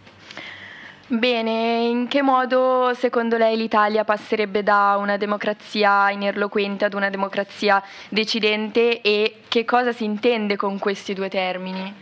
Bene, 1.10 1.86
in 1.86 2.08
che 2.10 2.22
modo 2.22 2.94
secondo 2.94 3.38
lei 3.38 3.56
l'Italia 3.56 4.04
passerebbe 4.04 4.62
da 4.62 4.98
una 5.00 5.16
democrazia 5.16 6.12
ineloquente 6.12 6.84
ad 6.84 6.94
una 6.94 7.10
democrazia 7.10 7.82
decidente 8.10 9.00
e 9.00 9.36
che 9.48 9.64
cosa 9.64 9.94
si 9.94 10.04
intende 10.04 10.58
con 10.58 10.78
questi 10.80 11.14
due 11.14 11.30
termini? 11.30 11.94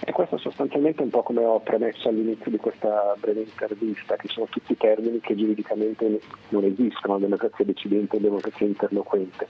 E 0.00 0.10
questo 0.10 0.38
sostanzialmente 0.38 1.02
è 1.02 1.04
un 1.04 1.10
po' 1.10 1.22
come 1.22 1.44
ho 1.44 1.60
premesso 1.60 2.08
all'inizio 2.08 2.50
di 2.50 2.56
questa 2.56 3.14
breve 3.16 3.42
intervista, 3.42 4.16
che 4.16 4.26
sono 4.26 4.46
tutti 4.50 4.76
termini 4.76 5.20
che 5.20 5.36
giuridicamente 5.36 6.20
non 6.48 6.64
esistono, 6.64 7.16
democrazia 7.16 7.64
decidente 7.64 8.16
e 8.16 8.20
democrazia 8.20 8.66
interloquente 8.66 9.46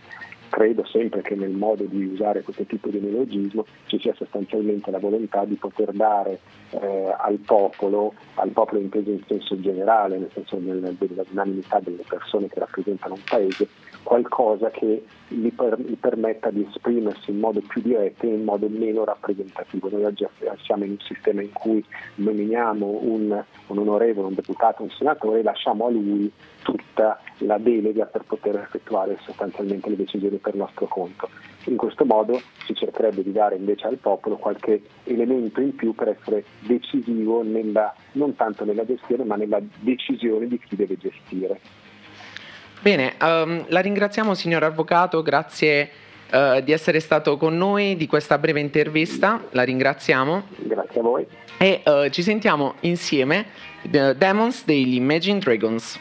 credo 0.50 0.84
sempre 0.84 1.22
che 1.22 1.34
nel 1.34 1.52
modo 1.52 1.84
di 1.84 2.04
usare 2.04 2.42
questo 2.42 2.64
tipo 2.64 2.88
di 2.88 2.98
neologismo 2.98 3.64
ci 3.86 3.98
sia 3.98 4.12
sostanzialmente 4.14 4.90
la 4.90 4.98
volontà 4.98 5.44
di 5.44 5.54
poter 5.54 5.92
dare 5.92 6.40
eh, 6.70 7.14
al 7.16 7.38
popolo, 7.38 8.12
al 8.34 8.50
popolo 8.50 8.80
inteso 8.80 9.10
in 9.10 9.22
senso 9.26 9.58
generale, 9.60 10.18
nel 10.18 10.30
senso 10.34 10.56
del, 10.56 10.96
dell'unanimità 10.98 11.80
delle 11.80 12.04
persone 12.06 12.48
che 12.48 12.58
rappresentano 12.58 13.14
un 13.14 13.22
paese, 13.26 13.68
qualcosa 14.02 14.70
che 14.70 15.04
gli, 15.28 15.52
per, 15.52 15.78
gli, 15.80 15.96
permetta 15.96 16.50
di 16.50 16.66
esprimersi 16.68 17.30
in 17.30 17.38
modo 17.38 17.60
più 17.60 17.80
diretto 17.80 18.26
e 18.26 18.34
in 18.34 18.44
modo 18.44 18.68
meno 18.68 19.04
rappresentativo. 19.04 19.88
Noi 19.90 20.04
oggi 20.04 20.26
siamo 20.62 20.84
in 20.84 20.92
un 20.92 21.00
sistema 21.00 21.42
in 21.42 21.52
cui 21.52 21.84
nominiamo 22.16 22.86
un, 23.02 23.42
un 23.66 23.78
onorevole, 23.78 24.28
un 24.28 24.34
deputato, 24.34 24.82
un 24.82 24.90
senatore 24.90 25.40
e 25.40 25.42
lasciamo 25.42 25.86
a 25.86 25.90
lui 25.90 26.30
tutta 26.62 27.20
la 27.38 27.58
delega 27.58 28.06
per 28.06 28.24
poter 28.24 28.56
effettuare 28.56 29.18
sostanzialmente 29.22 29.88
le 29.88 29.96
decisioni 29.96 30.36
per 30.36 30.54
nostro 30.54 30.86
conto. 30.86 31.28
In 31.66 31.76
questo 31.76 32.04
modo 32.04 32.40
si 32.64 32.74
cercherebbe 32.74 33.22
di 33.22 33.32
dare 33.32 33.56
invece 33.56 33.86
al 33.86 33.98
popolo 33.98 34.36
qualche 34.36 34.82
elemento 35.04 35.60
in 35.60 35.74
più 35.74 35.94
per 35.94 36.08
essere 36.08 36.44
decisivo 36.60 37.42
nella, 37.42 37.94
non 38.12 38.34
tanto 38.34 38.64
nella 38.64 38.84
gestione 38.84 39.24
ma 39.24 39.36
nella 39.36 39.60
decisione 39.80 40.46
di 40.46 40.58
chi 40.58 40.76
deve 40.76 40.96
gestire. 40.96 41.60
Bene, 42.82 43.14
um, 43.20 43.66
la 43.68 43.80
ringraziamo 43.80 44.32
signor 44.32 44.64
Avvocato, 44.64 45.20
grazie 45.22 45.90
uh, 46.32 46.62
di 46.62 46.72
essere 46.72 46.98
stato 47.00 47.36
con 47.36 47.54
noi 47.54 47.94
di 47.94 48.06
questa 48.06 48.38
breve 48.38 48.60
intervista, 48.60 49.38
la 49.50 49.64
ringraziamo. 49.64 50.44
Grazie 50.56 51.00
a 51.00 51.02
voi. 51.02 51.26
E 51.58 51.82
uh, 51.84 52.08
ci 52.08 52.22
sentiamo 52.22 52.76
insieme, 52.80 53.44
The 53.82 54.16
Demons 54.16 54.64
degli 54.64 54.94
Imagine 54.94 55.40
Dragons. 55.40 56.00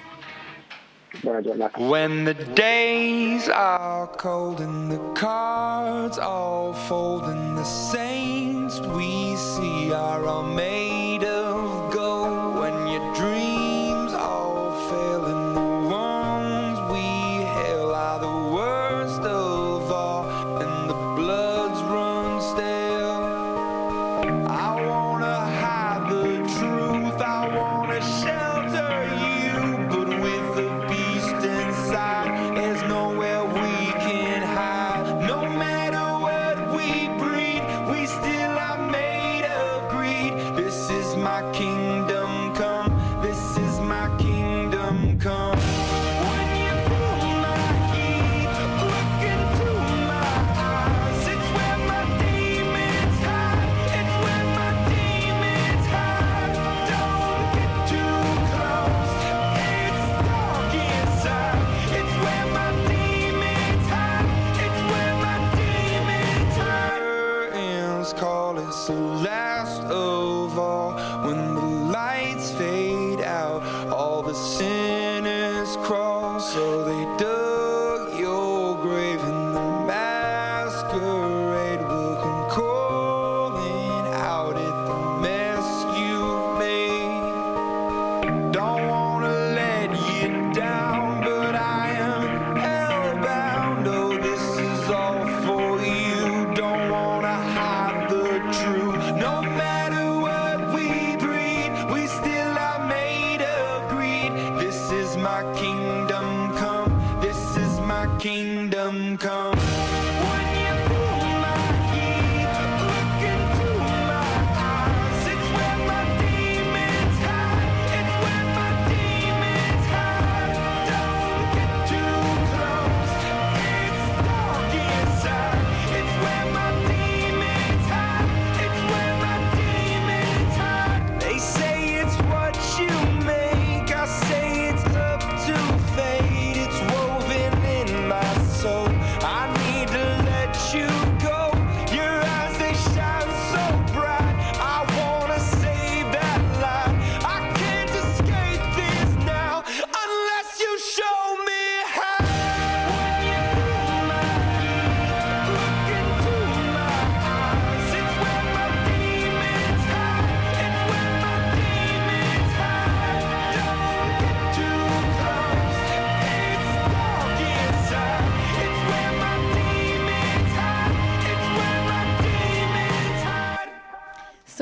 Buona 1.22 1.42
giornata. 1.42 1.78
When 1.82 2.24
the 2.24 2.36
days 2.54 3.50
are 3.50 4.08
cold 4.16 4.62
and 4.62 4.90
the 4.90 5.20
cards 5.20 6.18
all 6.18 6.72
fold 6.72 7.24
and 7.24 7.58
the 7.58 7.66
saints 7.66 8.80
we 8.96 9.36
see 9.36 9.92
are 9.92 10.26
all 10.26 10.44
made 10.44 10.79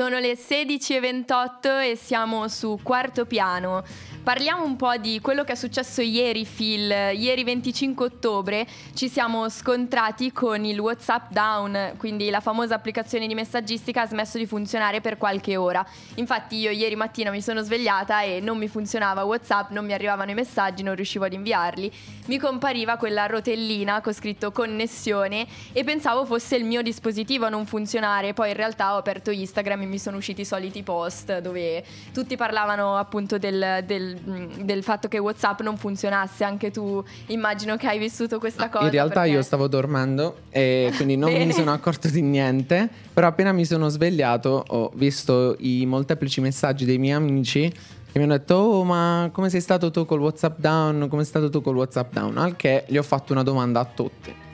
Sono 0.08 0.20
le 0.20 0.38
16.28 0.38 1.90
e 1.90 1.94
siamo 1.94 2.48
su 2.48 2.78
quarto 2.82 3.26
piano. 3.26 3.84
Parliamo 4.28 4.62
un 4.62 4.76
po' 4.76 4.94
di 4.98 5.22
quello 5.22 5.42
che 5.42 5.52
è 5.52 5.54
successo 5.54 6.02
ieri, 6.02 6.44
Phil. 6.44 6.90
Ieri 6.90 7.44
25 7.44 8.04
ottobre 8.04 8.66
ci 8.92 9.08
siamo 9.08 9.48
scontrati 9.48 10.32
con 10.32 10.66
il 10.66 10.78
WhatsApp 10.78 11.30
Down, 11.30 11.94
quindi 11.96 12.28
la 12.28 12.40
famosa 12.40 12.74
applicazione 12.74 13.26
di 13.26 13.32
messaggistica 13.32 14.02
ha 14.02 14.06
smesso 14.06 14.36
di 14.36 14.44
funzionare 14.44 15.00
per 15.00 15.16
qualche 15.16 15.56
ora. 15.56 15.82
Infatti 16.16 16.56
io 16.56 16.68
ieri 16.68 16.94
mattina 16.94 17.30
mi 17.30 17.40
sono 17.40 17.62
svegliata 17.62 18.20
e 18.20 18.40
non 18.40 18.58
mi 18.58 18.68
funzionava 18.68 19.24
WhatsApp, 19.24 19.70
non 19.70 19.86
mi 19.86 19.94
arrivavano 19.94 20.30
i 20.30 20.34
messaggi, 20.34 20.82
non 20.82 20.94
riuscivo 20.94 21.24
ad 21.24 21.32
inviarli. 21.32 21.90
Mi 22.26 22.36
compariva 22.38 22.98
quella 22.98 23.24
rotellina 23.24 24.02
con 24.02 24.12
scritto 24.12 24.52
connessione 24.52 25.46
e 25.72 25.84
pensavo 25.84 26.26
fosse 26.26 26.56
il 26.56 26.66
mio 26.66 26.82
dispositivo 26.82 27.46
a 27.46 27.48
non 27.48 27.64
funzionare. 27.64 28.34
Poi 28.34 28.50
in 28.50 28.56
realtà 28.56 28.92
ho 28.92 28.98
aperto 28.98 29.30
Instagram 29.30 29.80
e 29.80 29.86
mi 29.86 29.98
sono 29.98 30.18
usciti 30.18 30.42
i 30.42 30.44
soliti 30.44 30.82
post 30.82 31.38
dove 31.38 31.82
tutti 32.12 32.36
parlavano 32.36 32.98
appunto 32.98 33.38
del, 33.38 33.82
del 33.86 34.17
Del 34.24 34.82
fatto 34.82 35.08
che 35.08 35.18
WhatsApp 35.18 35.60
non 35.60 35.76
funzionasse. 35.76 36.44
Anche 36.44 36.70
tu 36.70 37.02
immagino 37.26 37.76
che 37.76 37.86
hai 37.86 37.98
vissuto 37.98 38.38
questa 38.38 38.68
cosa. 38.68 38.84
In 38.84 38.90
realtà 38.90 39.20
perché... 39.20 39.36
io 39.36 39.42
stavo 39.42 39.68
dormendo 39.68 40.38
e 40.50 40.92
quindi 40.96 41.16
non 41.16 41.32
mi 41.32 41.52
sono 41.52 41.72
accorto 41.72 42.08
di 42.08 42.22
niente. 42.22 42.88
Però 43.12 43.26
appena 43.26 43.52
mi 43.52 43.64
sono 43.64 43.88
svegliato 43.88 44.64
ho 44.66 44.90
visto 44.94 45.56
i 45.58 45.86
molteplici 45.86 46.40
messaggi 46.40 46.84
dei 46.84 46.98
miei 46.98 47.14
amici 47.14 47.70
che 48.10 48.18
mi 48.18 48.24
hanno 48.24 48.38
detto 48.38 48.54
oh 48.54 48.84
ma 48.84 49.28
come 49.32 49.50
sei 49.50 49.60
stato 49.60 49.90
tu 49.90 50.06
col 50.06 50.20
Whatsapp 50.20 50.58
down 50.58 51.06
come 51.08 51.22
sei 51.22 51.30
stato 51.30 51.50
tu 51.50 51.60
col 51.60 51.76
Whatsapp 51.76 52.12
down 52.12 52.38
al 52.38 52.56
che 52.56 52.84
gli 52.86 52.96
ho 52.96 53.02
fatto 53.02 53.32
una 53.32 53.42
domanda 53.42 53.80
a 53.80 53.84
tutti 53.84 54.46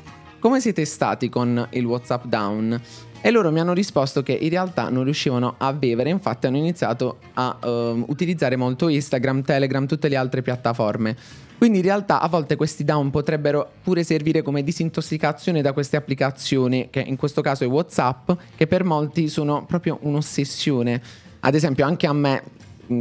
come 0.44 0.60
siete 0.60 0.84
stati 0.84 1.30
con 1.30 1.68
il 1.70 1.86
Whatsapp 1.86 2.26
down 2.26 2.78
e 3.22 3.30
loro 3.30 3.50
mi 3.50 3.60
hanno 3.60 3.72
risposto 3.72 4.22
che 4.22 4.32
in 4.32 4.50
realtà 4.50 4.90
non 4.90 5.04
riuscivano 5.04 5.54
a 5.56 5.72
vivere, 5.72 6.10
infatti 6.10 6.46
hanno 6.46 6.58
iniziato 6.58 7.16
a 7.32 7.56
uh, 7.62 8.04
utilizzare 8.08 8.54
molto 8.54 8.88
Instagram, 8.88 9.40
Telegram, 9.40 9.86
tutte 9.86 10.08
le 10.08 10.16
altre 10.16 10.42
piattaforme. 10.42 11.16
Quindi 11.56 11.78
in 11.78 11.84
realtà 11.84 12.20
a 12.20 12.28
volte 12.28 12.56
questi 12.56 12.84
down 12.84 13.08
potrebbero 13.08 13.70
pure 13.82 14.04
servire 14.04 14.42
come 14.42 14.62
disintossicazione 14.62 15.62
da 15.62 15.72
queste 15.72 15.96
applicazioni, 15.96 16.88
che 16.90 17.00
in 17.00 17.16
questo 17.16 17.40
caso 17.40 17.64
è 17.64 17.66
WhatsApp, 17.66 18.32
che 18.54 18.66
per 18.66 18.84
molti 18.84 19.28
sono 19.28 19.64
proprio 19.64 19.96
un'ossessione. 20.02 21.00
Ad 21.40 21.54
esempio 21.54 21.86
anche 21.86 22.06
a 22.06 22.12
me 22.12 22.42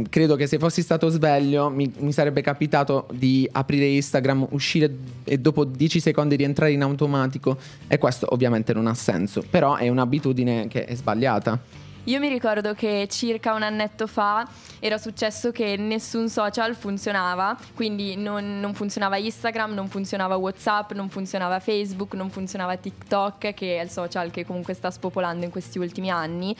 credo 0.08 0.36
che 0.36 0.46
se 0.46 0.58
fossi 0.58 0.82
stato 0.82 1.08
sveglio 1.08 1.70
mi, 1.70 1.92
mi, 1.98 2.12
sarebbe 2.12 2.40
capitato 2.40 3.06
di 3.12 3.48
aprire 3.50 3.86
Instagram, 3.86 4.46
uscire 4.50 4.94
e 5.24 5.38
dopo 5.38 5.64
10 5.64 6.00
secondi 6.00 6.36
rientrare 6.36 6.72
in 6.72 6.82
automatico 6.82 7.58
e 7.86 7.98
questo 7.98 8.26
ovviamente 8.30 8.72
non 8.72 8.86
ha 8.86 8.94
senso, 8.94 9.44
però 9.48 9.76
è 9.76 9.88
un'abitudine 9.88 10.68
che 10.68 10.84
è 10.84 10.94
sbagliata. 10.94 11.58
Io 12.04 12.20
mi 12.20 12.28
ricordo 12.28 12.74
che 12.74 13.08
circa 13.10 13.54
un 13.54 13.62
annetto 13.62 14.06
fa 14.06 14.46
era 14.78 14.98
successo 14.98 15.52
che 15.52 15.76
nessun 15.78 16.28
social 16.28 16.74
funzionava, 16.74 17.56
quindi 17.74 18.14
non, 18.14 18.60
non, 18.60 18.74
funzionava 18.74 19.16
Instagram, 19.16 19.72
non 19.72 19.88
funzionava 19.88 20.36
Whatsapp, 20.36 20.92
non 20.92 21.08
funzionava 21.08 21.60
Facebook, 21.60 22.12
non 22.12 22.28
funzionava 22.28 22.76
TikTok, 22.76 23.54
che 23.54 23.78
è 23.78 23.82
il 23.82 23.88
social 23.88 24.30
che 24.30 24.44
comunque 24.44 24.74
sta 24.74 24.90
spopolando 24.90 25.46
in 25.46 25.50
questi 25.50 25.78
ultimi 25.78 26.10
anni. 26.10 26.54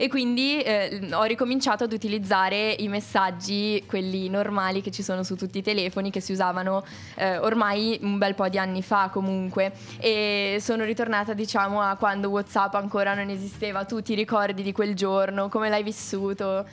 E 0.00 0.08
quindi 0.08 0.60
eh, 0.62 1.08
ho 1.12 1.24
ricominciato 1.24 1.82
ad 1.82 1.92
utilizzare 1.92 2.70
i 2.78 2.86
messaggi, 2.86 3.82
quelli 3.84 4.28
normali 4.28 4.80
che 4.80 4.92
ci 4.92 5.02
sono 5.02 5.24
su 5.24 5.34
tutti 5.34 5.58
i 5.58 5.62
telefoni, 5.62 6.10
che 6.10 6.20
si 6.20 6.30
usavano 6.30 6.84
eh, 7.16 7.38
ormai 7.38 7.98
un 8.02 8.16
bel 8.16 8.36
po' 8.36 8.48
di 8.48 8.58
anni 8.58 8.80
fa 8.80 9.10
comunque. 9.12 9.72
E 9.98 10.58
sono 10.60 10.84
ritornata 10.84 11.32
diciamo 11.32 11.80
a 11.80 11.96
quando 11.96 12.28
Whatsapp 12.28 12.74
ancora 12.74 13.12
non 13.14 13.28
esisteva, 13.28 13.84
tu 13.84 14.00
ti 14.00 14.14
ricordi 14.14 14.62
di 14.62 14.70
quel 14.70 14.87
giorno, 14.94 15.48
come 15.48 15.68
l'hai 15.68 15.82
vissuto? 15.82 16.64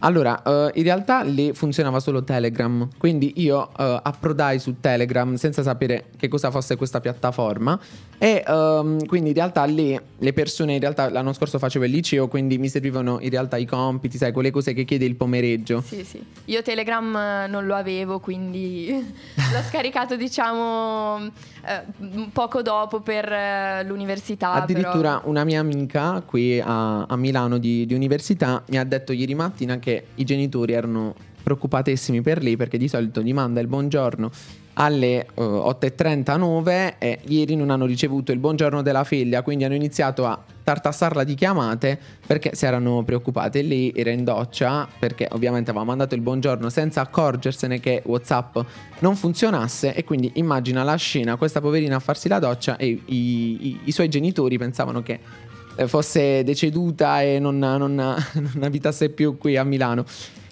Allora, 0.00 0.40
uh, 0.44 0.70
in 0.74 0.84
realtà 0.84 1.22
lì 1.22 1.52
funzionava 1.52 1.98
solo 1.98 2.22
Telegram, 2.22 2.88
quindi 2.98 3.32
io 3.36 3.58
uh, 3.58 3.68
approdai 3.76 4.60
su 4.60 4.76
Telegram 4.80 5.34
senza 5.34 5.62
sapere 5.62 6.10
che 6.16 6.28
cosa 6.28 6.52
fosse 6.52 6.76
questa 6.76 7.00
piattaforma 7.00 7.78
e 8.16 8.44
um, 8.46 9.04
quindi 9.06 9.30
in 9.30 9.34
realtà 9.34 9.64
lì 9.64 9.98
le 10.18 10.32
persone, 10.32 10.74
in 10.74 10.80
realtà 10.80 11.10
l'anno 11.10 11.32
scorso 11.32 11.58
facevo 11.58 11.84
il 11.84 11.90
liceo, 11.90 12.28
quindi 12.28 12.58
mi 12.58 12.68
servivano 12.68 13.18
in 13.20 13.30
realtà 13.30 13.56
i 13.56 13.64
compiti, 13.64 14.18
sai, 14.18 14.30
quelle 14.30 14.52
cose 14.52 14.72
che 14.72 14.84
chiede 14.84 15.04
il 15.04 15.16
pomeriggio. 15.16 15.82
Sì, 15.84 16.04
sì. 16.04 16.24
Io 16.44 16.62
Telegram 16.62 17.46
non 17.48 17.66
lo 17.66 17.74
avevo, 17.74 18.20
quindi 18.20 18.88
l'ho 19.34 19.62
scaricato 19.68 20.14
diciamo 20.14 21.28
eh, 21.66 22.28
poco 22.32 22.62
dopo 22.62 23.00
per 23.00 23.30
eh, 23.30 23.84
l'università. 23.84 24.52
Addirittura 24.52 25.18
però... 25.18 25.30
una 25.30 25.44
mia 25.44 25.60
amica 25.60 26.22
qui 26.24 26.60
a, 26.60 27.04
a 27.04 27.16
Milano 27.16 27.58
di, 27.58 27.86
di 27.86 27.94
università 27.94 28.62
mi 28.68 28.78
ha 28.78 28.84
detto 28.84 29.12
ieri 29.12 29.34
mattina 29.34 29.78
che 29.78 30.08
i 30.14 30.24
genitori 30.24 30.72
erano 30.72 31.14
preoccupatissimi 31.42 32.20
per 32.20 32.42
lei 32.42 32.56
perché 32.56 32.76
di 32.76 32.88
solito 32.88 33.22
gli 33.22 33.32
manda 33.32 33.60
il 33.60 33.68
buongiorno 33.68 34.30
alle 34.80 35.26
uh, 35.34 35.42
8.39 35.42 36.94
e 36.98 37.18
ieri 37.26 37.56
non 37.56 37.70
hanno 37.70 37.84
ricevuto 37.84 38.30
il 38.32 38.38
buongiorno 38.38 38.80
della 38.82 39.04
figlia, 39.04 39.42
quindi 39.42 39.64
hanno 39.64 39.74
iniziato 39.74 40.24
a 40.24 40.40
tartassarla 40.62 41.24
di 41.24 41.34
chiamate 41.34 41.98
perché 42.26 42.54
si 42.54 42.64
erano 42.64 43.02
preoccupate. 43.02 43.62
Lei 43.62 43.92
era 43.94 44.10
in 44.10 44.22
doccia 44.22 44.86
perché 44.98 45.28
ovviamente 45.32 45.70
aveva 45.70 45.84
mandato 45.84 46.14
il 46.14 46.20
buongiorno 46.20 46.68
senza 46.70 47.00
accorgersene 47.00 47.80
che 47.80 48.02
WhatsApp 48.04 48.58
non 49.00 49.16
funzionasse 49.16 49.94
e 49.94 50.04
quindi 50.04 50.32
immagina 50.34 50.84
la 50.84 50.96
scena, 50.96 51.36
questa 51.36 51.60
poverina 51.60 51.96
a 51.96 52.00
farsi 52.00 52.28
la 52.28 52.38
doccia 52.38 52.76
e 52.76 52.86
i, 52.86 53.02
i, 53.06 53.80
i 53.84 53.92
suoi 53.92 54.08
genitori 54.08 54.58
pensavano 54.58 55.02
che 55.02 55.18
eh, 55.74 55.88
fosse 55.88 56.44
deceduta 56.44 57.20
e 57.22 57.40
non, 57.40 57.58
non, 57.58 57.94
non 57.94 58.62
abitasse 58.62 59.08
più 59.08 59.38
qui 59.38 59.56
a 59.56 59.64
Milano. 59.64 60.04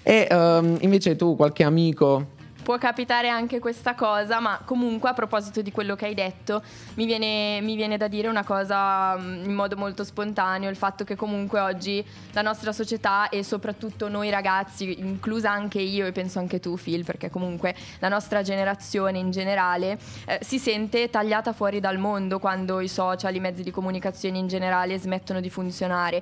E 0.03 0.29
um, 0.31 0.77
invece 0.81 1.17
tu, 1.17 1.35
qualche 1.35 1.65
amico 1.65 2.35
può 2.67 2.79
capitare 2.79 3.29
anche 3.29 3.61
questa 3.61 3.95
cosa, 3.95 4.41
ma 4.41 4.61
comunque 4.65 5.09
a 5.09 5.15
proposito 5.15 5.63
di 5.63 5.71
quello 5.71 5.95
che 5.95 6.07
hai 6.07 6.15
detto, 6.15 6.65
mi 6.95 7.07
viene, 7.07 7.61
mi 7.61 7.77
viene, 7.77 7.97
da 7.97 8.09
dire 8.09 8.27
una 8.27 8.43
cosa 8.43 9.17
mm, 9.17 9.45
in 9.45 9.55
modo 9.55 9.77
molto 9.77 10.03
spontaneo, 10.03 10.69
il 10.69 10.75
fatto 10.75 11.05
che 11.05 11.15
comunque 11.15 11.61
oggi 11.61 12.05
la 12.33 12.43
nostra 12.43 12.73
società 12.73 13.29
e 13.29 13.45
soprattutto 13.45 14.09
noi 14.09 14.31
ragazzi, 14.31 14.99
inclusa 14.99 15.49
anche 15.49 15.81
io 15.81 16.07
e 16.07 16.11
penso 16.11 16.41
anche 16.41 16.59
tu 16.59 16.75
Phil, 16.75 17.05
perché 17.05 17.31
comunque 17.31 17.73
la 18.01 18.09
nostra 18.09 18.43
generazione 18.43 19.19
in 19.19 19.31
generale 19.31 19.97
eh, 20.25 20.41
si 20.43 20.59
sente 20.59 21.09
tagliata 21.09 21.53
fuori 21.53 21.79
dal 21.79 21.99
mondo 21.99 22.41
quando 22.41 22.81
i 22.81 22.89
social, 22.89 23.33
i 23.33 23.39
mezzi 23.39 23.63
di 23.63 23.71
comunicazione 23.71 24.39
in 24.39 24.49
generale 24.49 24.99
smettono 24.99 25.41
di 25.41 25.51
funzionare, 25.51 26.21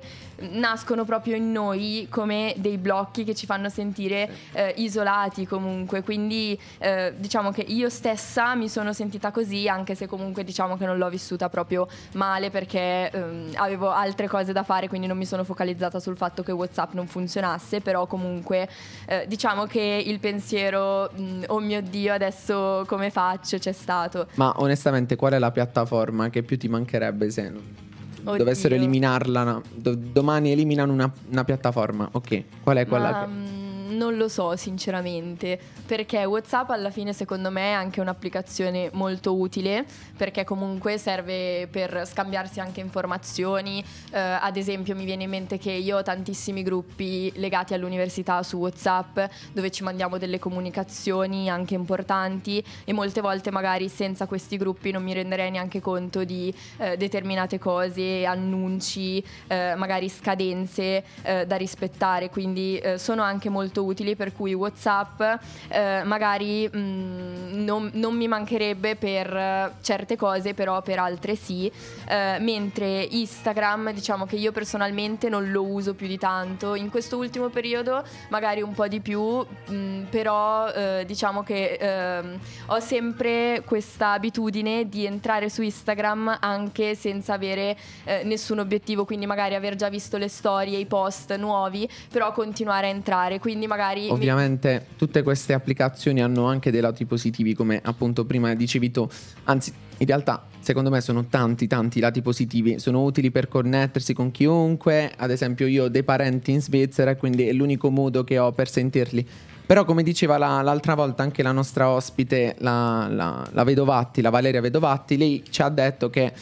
nascono 0.51 1.05
proprio 1.05 1.35
in 1.35 1.51
noi 1.51 2.05
come 2.11 2.53
dei 2.57 2.77
blocchi 2.77 3.23
che 3.23 3.33
ci 3.33 3.47
fanno 3.47 3.69
sentire 3.69 4.29
eh, 4.51 4.75
isolati 4.77 5.47
comunque, 5.47 6.03
quindi 6.03 6.33
quindi 6.35 6.59
eh, 6.79 7.13
diciamo 7.17 7.51
che 7.51 7.61
io 7.61 7.89
stessa 7.89 8.55
mi 8.55 8.67
sono 8.67 8.91
sentita 8.91 9.31
così, 9.31 9.69
anche 9.69 9.95
se 9.95 10.05
comunque 10.07 10.43
diciamo 10.43 10.77
che 10.77 10.85
non 10.85 10.97
l'ho 10.97 11.09
vissuta 11.09 11.47
proprio 11.47 11.87
male 12.13 12.49
perché 12.49 13.09
ehm, 13.09 13.51
avevo 13.55 13.89
altre 13.89 14.27
cose 14.27 14.51
da 14.51 14.63
fare, 14.63 14.89
quindi 14.89 15.07
non 15.07 15.17
mi 15.17 15.25
sono 15.25 15.43
focalizzata 15.43 15.99
sul 15.99 16.17
fatto 16.17 16.43
che 16.43 16.51
WhatsApp 16.51 16.93
non 16.93 17.07
funzionasse, 17.07 17.79
però 17.79 18.05
comunque 18.05 18.67
eh, 19.07 19.25
diciamo 19.27 19.65
che 19.65 20.03
il 20.05 20.19
pensiero, 20.19 21.09
mh, 21.13 21.21
mm, 21.21 21.43
oh 21.47 21.59
mio 21.59 21.81
Dio, 21.81 22.13
adesso 22.13 22.83
come 22.87 23.09
faccio, 23.09 23.57
c'è 23.57 23.71
stato. 23.71 24.27
Ma 24.35 24.53
onestamente 24.57 25.15
qual 25.15 25.33
è 25.33 25.39
la 25.39 25.51
piattaforma 25.51 26.29
che 26.29 26.43
più 26.43 26.57
ti 26.57 26.67
mancherebbe 26.67 27.29
se... 27.31 27.83
Oddio. 28.25 28.37
dovessero 28.39 28.73
eliminarla, 28.73 29.43
no? 29.43 29.61
Do- 29.71 29.93
domani 29.93 30.51
eliminano 30.51 30.91
una, 30.91 31.11
una, 31.29 31.43
piattaforma, 31.43 32.09
ok, 32.11 32.43
qual 32.63 32.77
è 32.77 32.87
quella? 32.87 33.11
Ma, 33.11 33.25
che... 33.25 33.64
Non 33.95 34.17
lo 34.17 34.27
so 34.27 34.57
sinceramente, 34.57 35.57
perché 35.85 36.25
WhatsApp 36.25 36.69
alla 36.71 36.89
fine 36.89 37.13
secondo 37.13 37.49
me 37.49 37.69
è 37.69 37.71
anche 37.71 38.01
un'applicazione 38.01 38.89
molto 38.91 39.35
utile, 39.35 39.85
perché 40.17 40.43
comunque 40.43 40.97
serve 40.97 41.67
per 41.71 42.05
scambiarsi 42.05 42.59
anche 42.59 42.81
informazioni, 42.81 43.81
eh, 44.11 44.19
ad 44.19 44.57
esempio 44.57 44.95
mi 44.95 45.05
viene 45.05 45.23
in 45.23 45.29
mente 45.29 45.57
che 45.57 45.71
io 45.71 45.97
ho 45.97 46.03
tantissimi 46.03 46.61
gruppi 46.61 47.31
legati 47.35 47.73
all'università 47.73 48.43
su 48.43 48.57
WhatsApp 48.57 49.17
dove 49.53 49.71
ci 49.71 49.83
mandiamo 49.83 50.17
delle 50.17 50.39
comunicazioni 50.39 51.49
anche 51.49 51.75
importanti 51.75 52.61
e 52.83 52.91
molte 52.91 53.21
volte 53.21 53.49
magari 53.49 53.87
senza 53.87 54.25
questi 54.27 54.57
gruppi 54.57 54.91
non 54.91 55.03
mi 55.03 55.13
renderei 55.13 55.51
neanche 55.51 55.79
conto 55.79 56.25
di 56.25 56.53
eh, 56.77 56.97
determinate 56.97 57.59
cose, 57.59 58.25
annunci, 58.25 59.23
eh, 59.47 59.73
magari 59.75 60.09
scadenze 60.09 61.03
eh, 61.21 61.45
da 61.45 61.55
rispettare, 61.55 62.29
quindi 62.29 62.77
eh, 62.77 62.97
sono 62.97 63.21
anche 63.21 63.47
molto 63.47 63.83
utili, 63.85 64.15
per 64.15 64.33
cui 64.33 64.53
Whatsapp 64.53 65.21
eh, 65.69 66.01
magari 66.03 66.67
mh, 66.71 66.77
mm, 66.77 67.63
non, 67.63 67.89
non, 67.93 68.15
mi 68.15 68.27
mancherebbe 68.27 68.95
per 68.95 69.73
certe 69.81 70.15
cose, 70.15 70.53
però 70.53 70.81
per 70.81 70.99
altre 70.99 71.35
sì, 71.35 71.71
eh, 72.07 72.37
mentre 72.39 73.01
Instagram 73.03 73.91
diciamo 73.93 74.25
che 74.25 74.35
io 74.35 74.51
personalmente 74.51 75.29
non 75.29 75.51
lo 75.51 75.63
uso 75.63 75.93
più 75.93 76.07
di 76.07 76.17
tanto, 76.17 76.75
in 76.75 76.89
questo 76.89 77.17
ultimo 77.17 77.49
periodo 77.49 78.03
magari 78.29 78.61
un 78.61 78.73
po' 78.73 78.87
di 78.87 78.99
più, 78.99 79.21
mh, 79.21 79.45
mm, 79.71 80.03
però 80.05 80.69
eh, 80.71 81.03
diciamo 81.05 81.43
che 81.43 81.77
ehm, 81.79 82.39
ho 82.67 82.79
sempre 82.79 83.63
questa 83.65 84.11
abitudine 84.11 84.87
di 84.89 85.05
entrare 85.05 85.49
su 85.49 85.61
Instagram 85.61 86.37
anche 86.39 86.95
senza 86.95 87.33
avere 87.33 87.77
eh, 88.03 88.23
nessun 88.23 88.59
obiettivo, 88.59 89.05
quindi 89.05 89.25
magari 89.25 89.55
aver 89.55 89.75
già 89.75 89.89
visto 89.89 90.17
le 90.17 90.27
storie, 90.27 90.77
i 90.77 90.85
post 90.85 91.35
nuovi, 91.35 91.87
però 92.11 92.31
continuare 92.31 92.87
a 92.87 92.89
entrare, 92.89 93.39
quindi 93.39 93.67
magari... 93.67 93.74
Ovviamente 94.09 94.85
mi... 94.89 94.95
tutte 94.97 95.23
queste 95.23 95.53
applicazioni 95.53 96.21
hanno 96.21 96.45
anche 96.45 96.71
dei 96.71 96.81
lati 96.81 97.05
positivi, 97.05 97.53
come 97.53 97.79
appunto 97.83 98.25
prima 98.25 98.53
dicevi 98.55 98.91
tu, 98.91 99.07
anzi 99.45 99.73
in 99.97 100.05
realtà 100.05 100.45
secondo 100.59 100.89
me 100.89 100.99
sono 100.99 101.25
tanti 101.25 101.67
tanti 101.67 101.99
lati 101.99 102.21
positivi, 102.21 102.79
sono 102.79 103.03
utili 103.03 103.31
per 103.31 103.47
connettersi 103.47 104.13
con 104.13 104.31
chiunque, 104.31 105.11
ad 105.15 105.31
esempio 105.31 105.67
io 105.67 105.85
ho 105.85 105.87
dei 105.89 106.03
parenti 106.03 106.51
in 106.51 106.61
Svizzera 106.61 107.15
quindi 107.15 107.47
è 107.47 107.53
l'unico 107.53 107.89
modo 107.89 108.23
che 108.23 108.39
ho 108.39 108.51
per 108.51 108.69
sentirli. 108.69 109.27
Però 109.65 109.83
come 109.83 110.03
diceva 110.03 110.37
la, 110.37 110.61
l'altra 110.61 110.93
volta 110.93 111.23
anche 111.23 111.41
la 111.41 111.51
nostra 111.51 111.89
ospite, 111.89 112.55
la, 112.59 113.07
la, 113.09 113.47
la 113.51 113.63
Vedovatti, 113.63 114.21
la 114.21 114.29
Valeria 114.29 114.61
Vedovatti, 114.61 115.17
lei 115.17 115.43
ci 115.49 115.61
ha 115.61 115.69
detto 115.69 116.09
che 116.09 116.33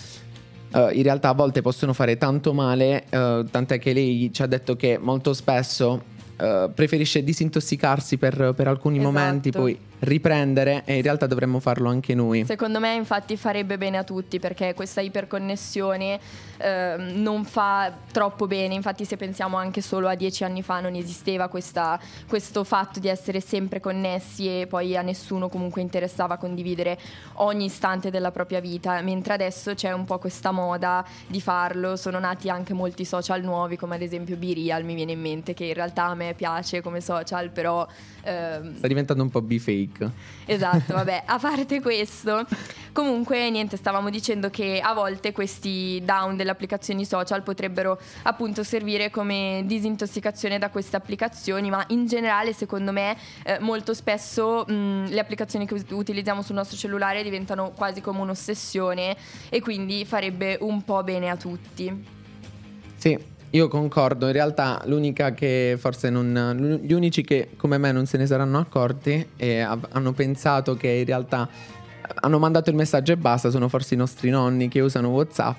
Uh, 0.74 0.89
in 0.91 1.04
realtà 1.04 1.30
a 1.30 1.34
volte 1.34 1.62
possono 1.62 1.93
fare 1.93 2.17
tanto 2.17 2.52
male, 2.52 3.04
uh, 3.12 3.43
tant'è 3.43 3.78
che 3.78 3.93
lei 3.93 4.32
ci 4.34 4.41
ha 4.41 4.48
detto 4.48 4.76
che 4.76 4.98
molto 5.00 5.36
spesso 5.36 6.02
preferisce 6.73 7.23
disintossicarsi 7.23 8.17
per, 8.17 8.53
per 8.56 8.67
alcuni 8.67 8.97
esatto. 8.97 9.12
momenti, 9.12 9.51
poi 9.51 9.77
riprendere 10.03 10.83
e 10.85 10.95
in 10.97 11.01
realtà 11.01 11.27
dovremmo 11.27 11.59
farlo 11.59 11.89
anche 11.89 12.13
noi. 12.13 12.45
Secondo 12.45 12.79
me 12.79 12.93
infatti 12.93 13.37
farebbe 13.37 13.77
bene 13.77 13.97
a 13.97 14.03
tutti 14.03 14.39
perché 14.39 14.73
questa 14.73 15.01
iperconnessione 15.01 16.19
eh, 16.57 16.95
non 16.97 17.45
fa 17.45 17.91
troppo 18.11 18.47
bene, 18.47 18.73
infatti 18.73 19.05
se 19.05 19.17
pensiamo 19.17 19.57
anche 19.57 19.81
solo 19.81 20.07
a 20.07 20.15
dieci 20.15 20.43
anni 20.43 20.61
fa 20.61 20.79
non 20.79 20.95
esisteva 20.95 21.47
questa, 21.47 21.99
questo 22.27 22.63
fatto 22.63 22.99
di 22.99 23.07
essere 23.07 23.39
sempre 23.39 23.79
connessi 23.79 24.47
e 24.47 24.67
poi 24.67 24.97
a 24.97 25.01
nessuno 25.01 25.49
comunque 25.49 25.81
interessava 25.81 26.37
condividere 26.37 26.97
ogni 27.35 27.65
istante 27.65 28.09
della 28.09 28.31
propria 28.31 28.59
vita, 28.59 28.99
mentre 29.01 29.33
adesso 29.33 29.73
c'è 29.73 29.91
un 29.91 30.05
po' 30.05 30.19
questa 30.19 30.51
moda 30.51 31.05
di 31.27 31.39
farlo, 31.39 31.95
sono 31.95 32.19
nati 32.19 32.49
anche 32.49 32.73
molti 32.73 33.05
social 33.05 33.41
nuovi 33.41 33.77
come 33.77 33.95
ad 33.95 34.01
esempio 34.01 34.35
Birial 34.35 34.83
mi 34.83 34.95
viene 34.95 35.13
in 35.13 35.21
mente 35.21 35.53
che 35.53 35.65
in 35.65 35.73
realtà 35.73 36.05
a 36.05 36.15
me 36.15 36.33
piace 36.35 36.81
come 36.81 36.99
social 36.99 37.49
però... 37.51 37.87
Ehm... 38.23 38.77
Sta 38.77 38.87
diventando 38.87 39.23
un 39.23 39.29
po' 39.29 39.41
b-fake 39.41 39.92
week. 39.99 40.12
Esatto, 40.45 40.93
vabbè, 40.93 41.23
a 41.25 41.38
parte 41.39 41.82
questo, 41.82 42.45
comunque 42.91 43.49
niente, 43.49 43.77
stavamo 43.77 44.10
dicendo 44.10 44.49
che 44.49 44.79
a 44.79 44.93
volte 44.93 45.32
questi 45.32 46.01
down 46.03 46.36
delle 46.36 46.51
applicazioni 46.51 47.06
social 47.06 47.43
potrebbero 47.43 47.99
appunto 48.23 48.63
servire 48.63 49.10
come 49.10 49.63
disintossicazione 49.65 50.60
da 50.60 50.69
queste 50.69 50.95
applicazioni, 50.95 51.69
ma 51.69 51.84
in 51.89 52.08
generale 52.08 52.53
secondo 52.53 52.91
me 52.91 53.17
eh, 53.43 53.60
molto 53.60 53.93
spesso 53.93 54.65
mh, 54.67 55.10
le 55.10 55.19
applicazioni 55.19 55.65
che 55.65 55.84
utilizziamo 55.89 56.41
sul 56.41 56.56
nostro 56.56 56.77
cellulare 56.77 57.23
diventano 57.23 57.71
quasi 57.71 58.01
come 58.01 58.19
un'ossessione 58.19 59.15
e 59.49 59.62
quindi 59.62 60.06
farebbe 60.06 60.58
un 60.62 60.84
po' 60.84 61.03
bene 61.03 61.29
a 61.29 61.38
tutti. 61.38 62.21
Sì, 62.95 63.19
io 63.53 63.67
concordo, 63.67 64.25
in 64.25 64.33
realtà 64.33 64.81
l'unica 64.85 65.33
che 65.33 65.75
forse 65.79 66.09
non... 66.09 66.79
Gli 66.81 66.91
unici 66.91 67.23
che 67.23 67.49
come 67.55 67.77
me 67.77 67.91
non 67.91 68.07
se 68.07 68.17
ne 68.17 68.25
saranno 68.25 68.57
accorti 68.57 69.29
e 69.35 69.59
hanno 69.59 70.11
pensato 70.11 70.75
che 70.75 70.87
in 70.87 71.05
realtà 71.05 71.47
hanno 72.15 72.39
mandato 72.39 72.71
il 72.71 72.75
messaggio 72.75 73.11
e 73.11 73.17
basta 73.17 73.51
sono 73.51 73.69
forse 73.69 73.93
i 73.93 73.97
nostri 73.97 74.31
nonni 74.31 74.69
che 74.69 74.79
usano 74.81 75.09
Whatsapp. 75.09 75.55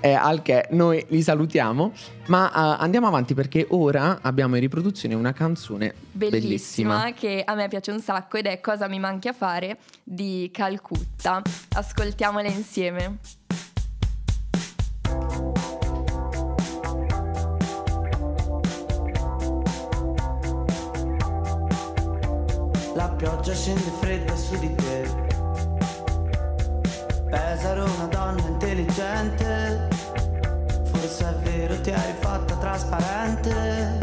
E 0.00 0.12
al 0.12 0.40
che 0.40 0.68
noi 0.70 1.04
li 1.08 1.20
salutiamo, 1.20 1.92
ma 2.26 2.46
uh, 2.46 2.80
andiamo 2.80 3.06
avanti 3.06 3.34
perché 3.34 3.66
ora 3.70 4.20
abbiamo 4.22 4.54
in 4.54 4.60
riproduzione 4.60 5.14
una 5.14 5.32
canzone 5.32 5.94
bellissima, 6.12 6.98
bellissima 6.98 7.12
che 7.12 7.42
a 7.44 7.54
me 7.54 7.66
piace 7.68 7.90
un 7.90 8.00
sacco 8.00 8.36
ed 8.36 8.46
è 8.46 8.60
Cosa 8.60 8.88
mi 8.88 9.00
manchi 9.00 9.28
a 9.28 9.32
fare 9.32 9.78
di 10.04 10.48
Calcutta. 10.52 11.42
Ascoltiamola 11.74 12.48
insieme. 12.48 13.45
Pioggia 23.16 23.54
scende 23.54 23.90
fredda 24.00 24.36
su 24.36 24.58
di 24.58 24.74
te. 24.74 25.08
Pesaro 27.30 27.84
una 27.84 28.06
donna 28.06 28.46
intelligente. 28.46 29.88
Forse 30.84 31.28
è 31.28 31.34
vero 31.48 31.80
ti 31.80 31.90
hai 31.90 32.12
fatta 32.20 32.54
trasparente. 32.56 33.98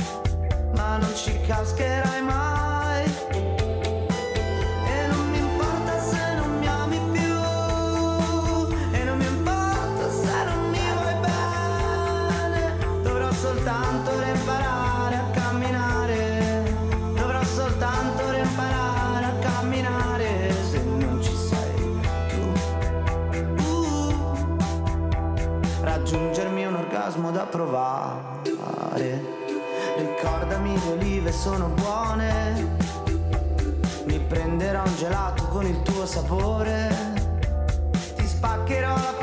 Ma 0.75 0.97
non 0.97 1.13
ci 1.15 1.39
cascherai 1.41 2.12
orgasmo 27.13 27.31
da 27.31 27.43
provare. 27.45 29.23
Ricordami 29.97 30.73
le 30.73 30.91
olive 30.91 31.31
sono 31.31 31.67
buone. 31.67 32.77
Mi 34.05 34.19
prenderò 34.19 34.83
un 34.83 34.95
gelato 34.95 35.43
con 35.47 35.65
il 35.65 35.81
tuo 35.83 36.05
sapore. 36.05 36.89
Ti 38.15 38.27
spaccherò 38.27 38.95
la 38.95 39.22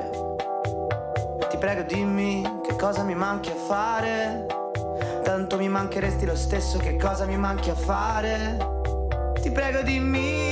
fare? 0.00 1.48
Ti 1.48 1.56
prego 1.56 1.82
dimmi 1.82 2.42
che 2.62 2.76
cosa 2.76 3.02
mi 3.02 3.14
manchi 3.14 3.50
a 3.50 3.54
fare? 3.54 4.46
Tanto 5.22 5.56
mi 5.58 5.68
mancheresti 5.68 6.24
lo 6.24 6.36
stesso, 6.36 6.78
che 6.78 6.96
cosa 6.96 7.24
mi 7.26 7.36
manchi 7.36 7.70
a 7.70 7.74
fare? 7.74 8.56
Ti 9.40 9.50
prego 9.50 9.82
dimmi 9.82 10.47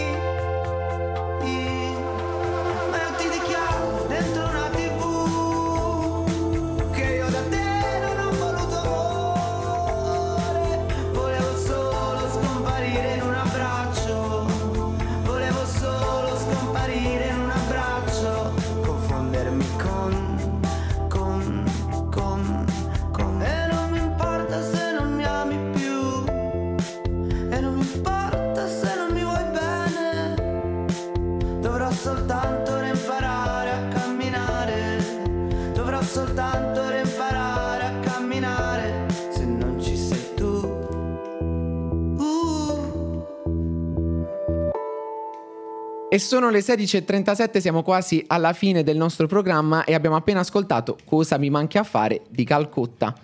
E 46.17 46.19
sono 46.19 46.49
le 46.49 46.61
16.37, 46.61 47.59
siamo 47.59 47.83
quasi 47.83 48.25
alla 48.29 48.55
fine 48.55 48.83
del 48.83 48.97
nostro 48.97 49.27
programma 49.27 49.85
e 49.85 49.93
abbiamo 49.93 50.17
appena 50.17 50.41
ascoltato 50.41 50.97
Cosa 51.05 51.37
mi 51.37 51.51
manchi 51.51 51.77
a 51.77 51.83
fare 51.83 52.23
di 52.31 52.43
Calcutta. 52.43 53.15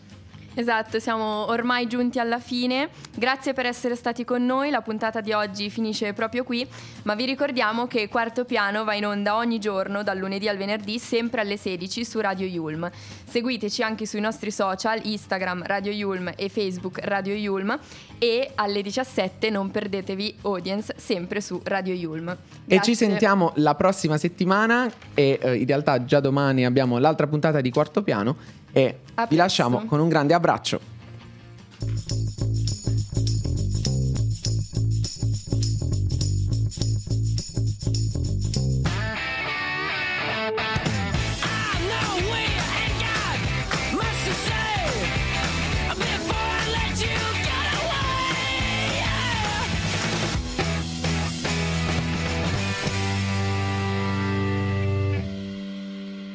Esatto, 0.55 0.99
siamo 0.99 1.47
ormai 1.49 1.87
giunti 1.87 2.19
alla 2.19 2.39
fine. 2.39 2.91
Grazie 3.17 3.55
per 3.55 3.67
essere 3.67 3.95
stati 3.97 4.25
con 4.25 4.45
noi. 4.45 4.71
La 4.71 4.83
puntata 4.83 5.21
di 5.21 5.33
oggi 5.33 5.71
finisce 5.71 6.13
proprio 6.13 6.45
qui, 6.45 6.67
ma 7.05 7.15
vi 7.15 7.25
ricordiamo 7.25 7.87
che 7.87 8.09
Quarto 8.09 8.45
Piano 8.45 8.85
va 8.85 8.95
in 8.95 9.07
onda 9.07 9.37
ogni 9.37 9.59
giorno 9.59 10.03
dal 10.03 10.19
lunedì 10.19 10.49
al 10.49 10.59
venerdì, 10.59 10.99
sempre 10.99 11.41
alle 11.41 11.57
16 11.57 12.05
su 12.05 12.21
Radio 12.21 12.47
Yulm. 12.47 12.91
Seguiteci 13.25 13.83
anche 13.83 14.05
sui 14.05 14.21
nostri 14.21 14.51
social, 14.51 15.01
Instagram 15.03 15.63
Radio 15.65 15.91
Yulm 15.91 16.33
e 16.37 16.49
Facebook 16.51 17.01
Radio 17.05 17.35
Yulm 17.35 17.79
e 18.19 18.51
alle 18.55 18.83
17 18.83 19.49
non 19.49 19.71
perdetevi 19.71 20.37
Audience 20.43 20.95
sempre 20.99 21.41
su 21.41 21.61
Radio 21.65 21.95
Yulm. 21.95 22.27
Grazie. 22.27 22.77
E 22.77 22.81
ci 22.83 22.95
sentiamo 22.95 23.53
la 23.57 23.75
prossima 23.75 24.19
settimana 24.19 24.91
e 25.15 25.39
eh, 25.41 25.57
in 25.57 25.67
realtà 25.67 26.05
già 26.05 26.21
domani 26.21 26.67
abbiamo 26.67 26.99
l'altra 26.99 27.27
puntata 27.27 27.61
di 27.61 27.71
Quarto 27.71 28.03
Piano 28.03 28.61
e 28.73 28.99
vi 29.29 29.37
lasciamo 29.37 29.85
con 29.85 30.01
un 30.01 30.09
grande 30.09 30.35
abbraccio. 30.35 30.92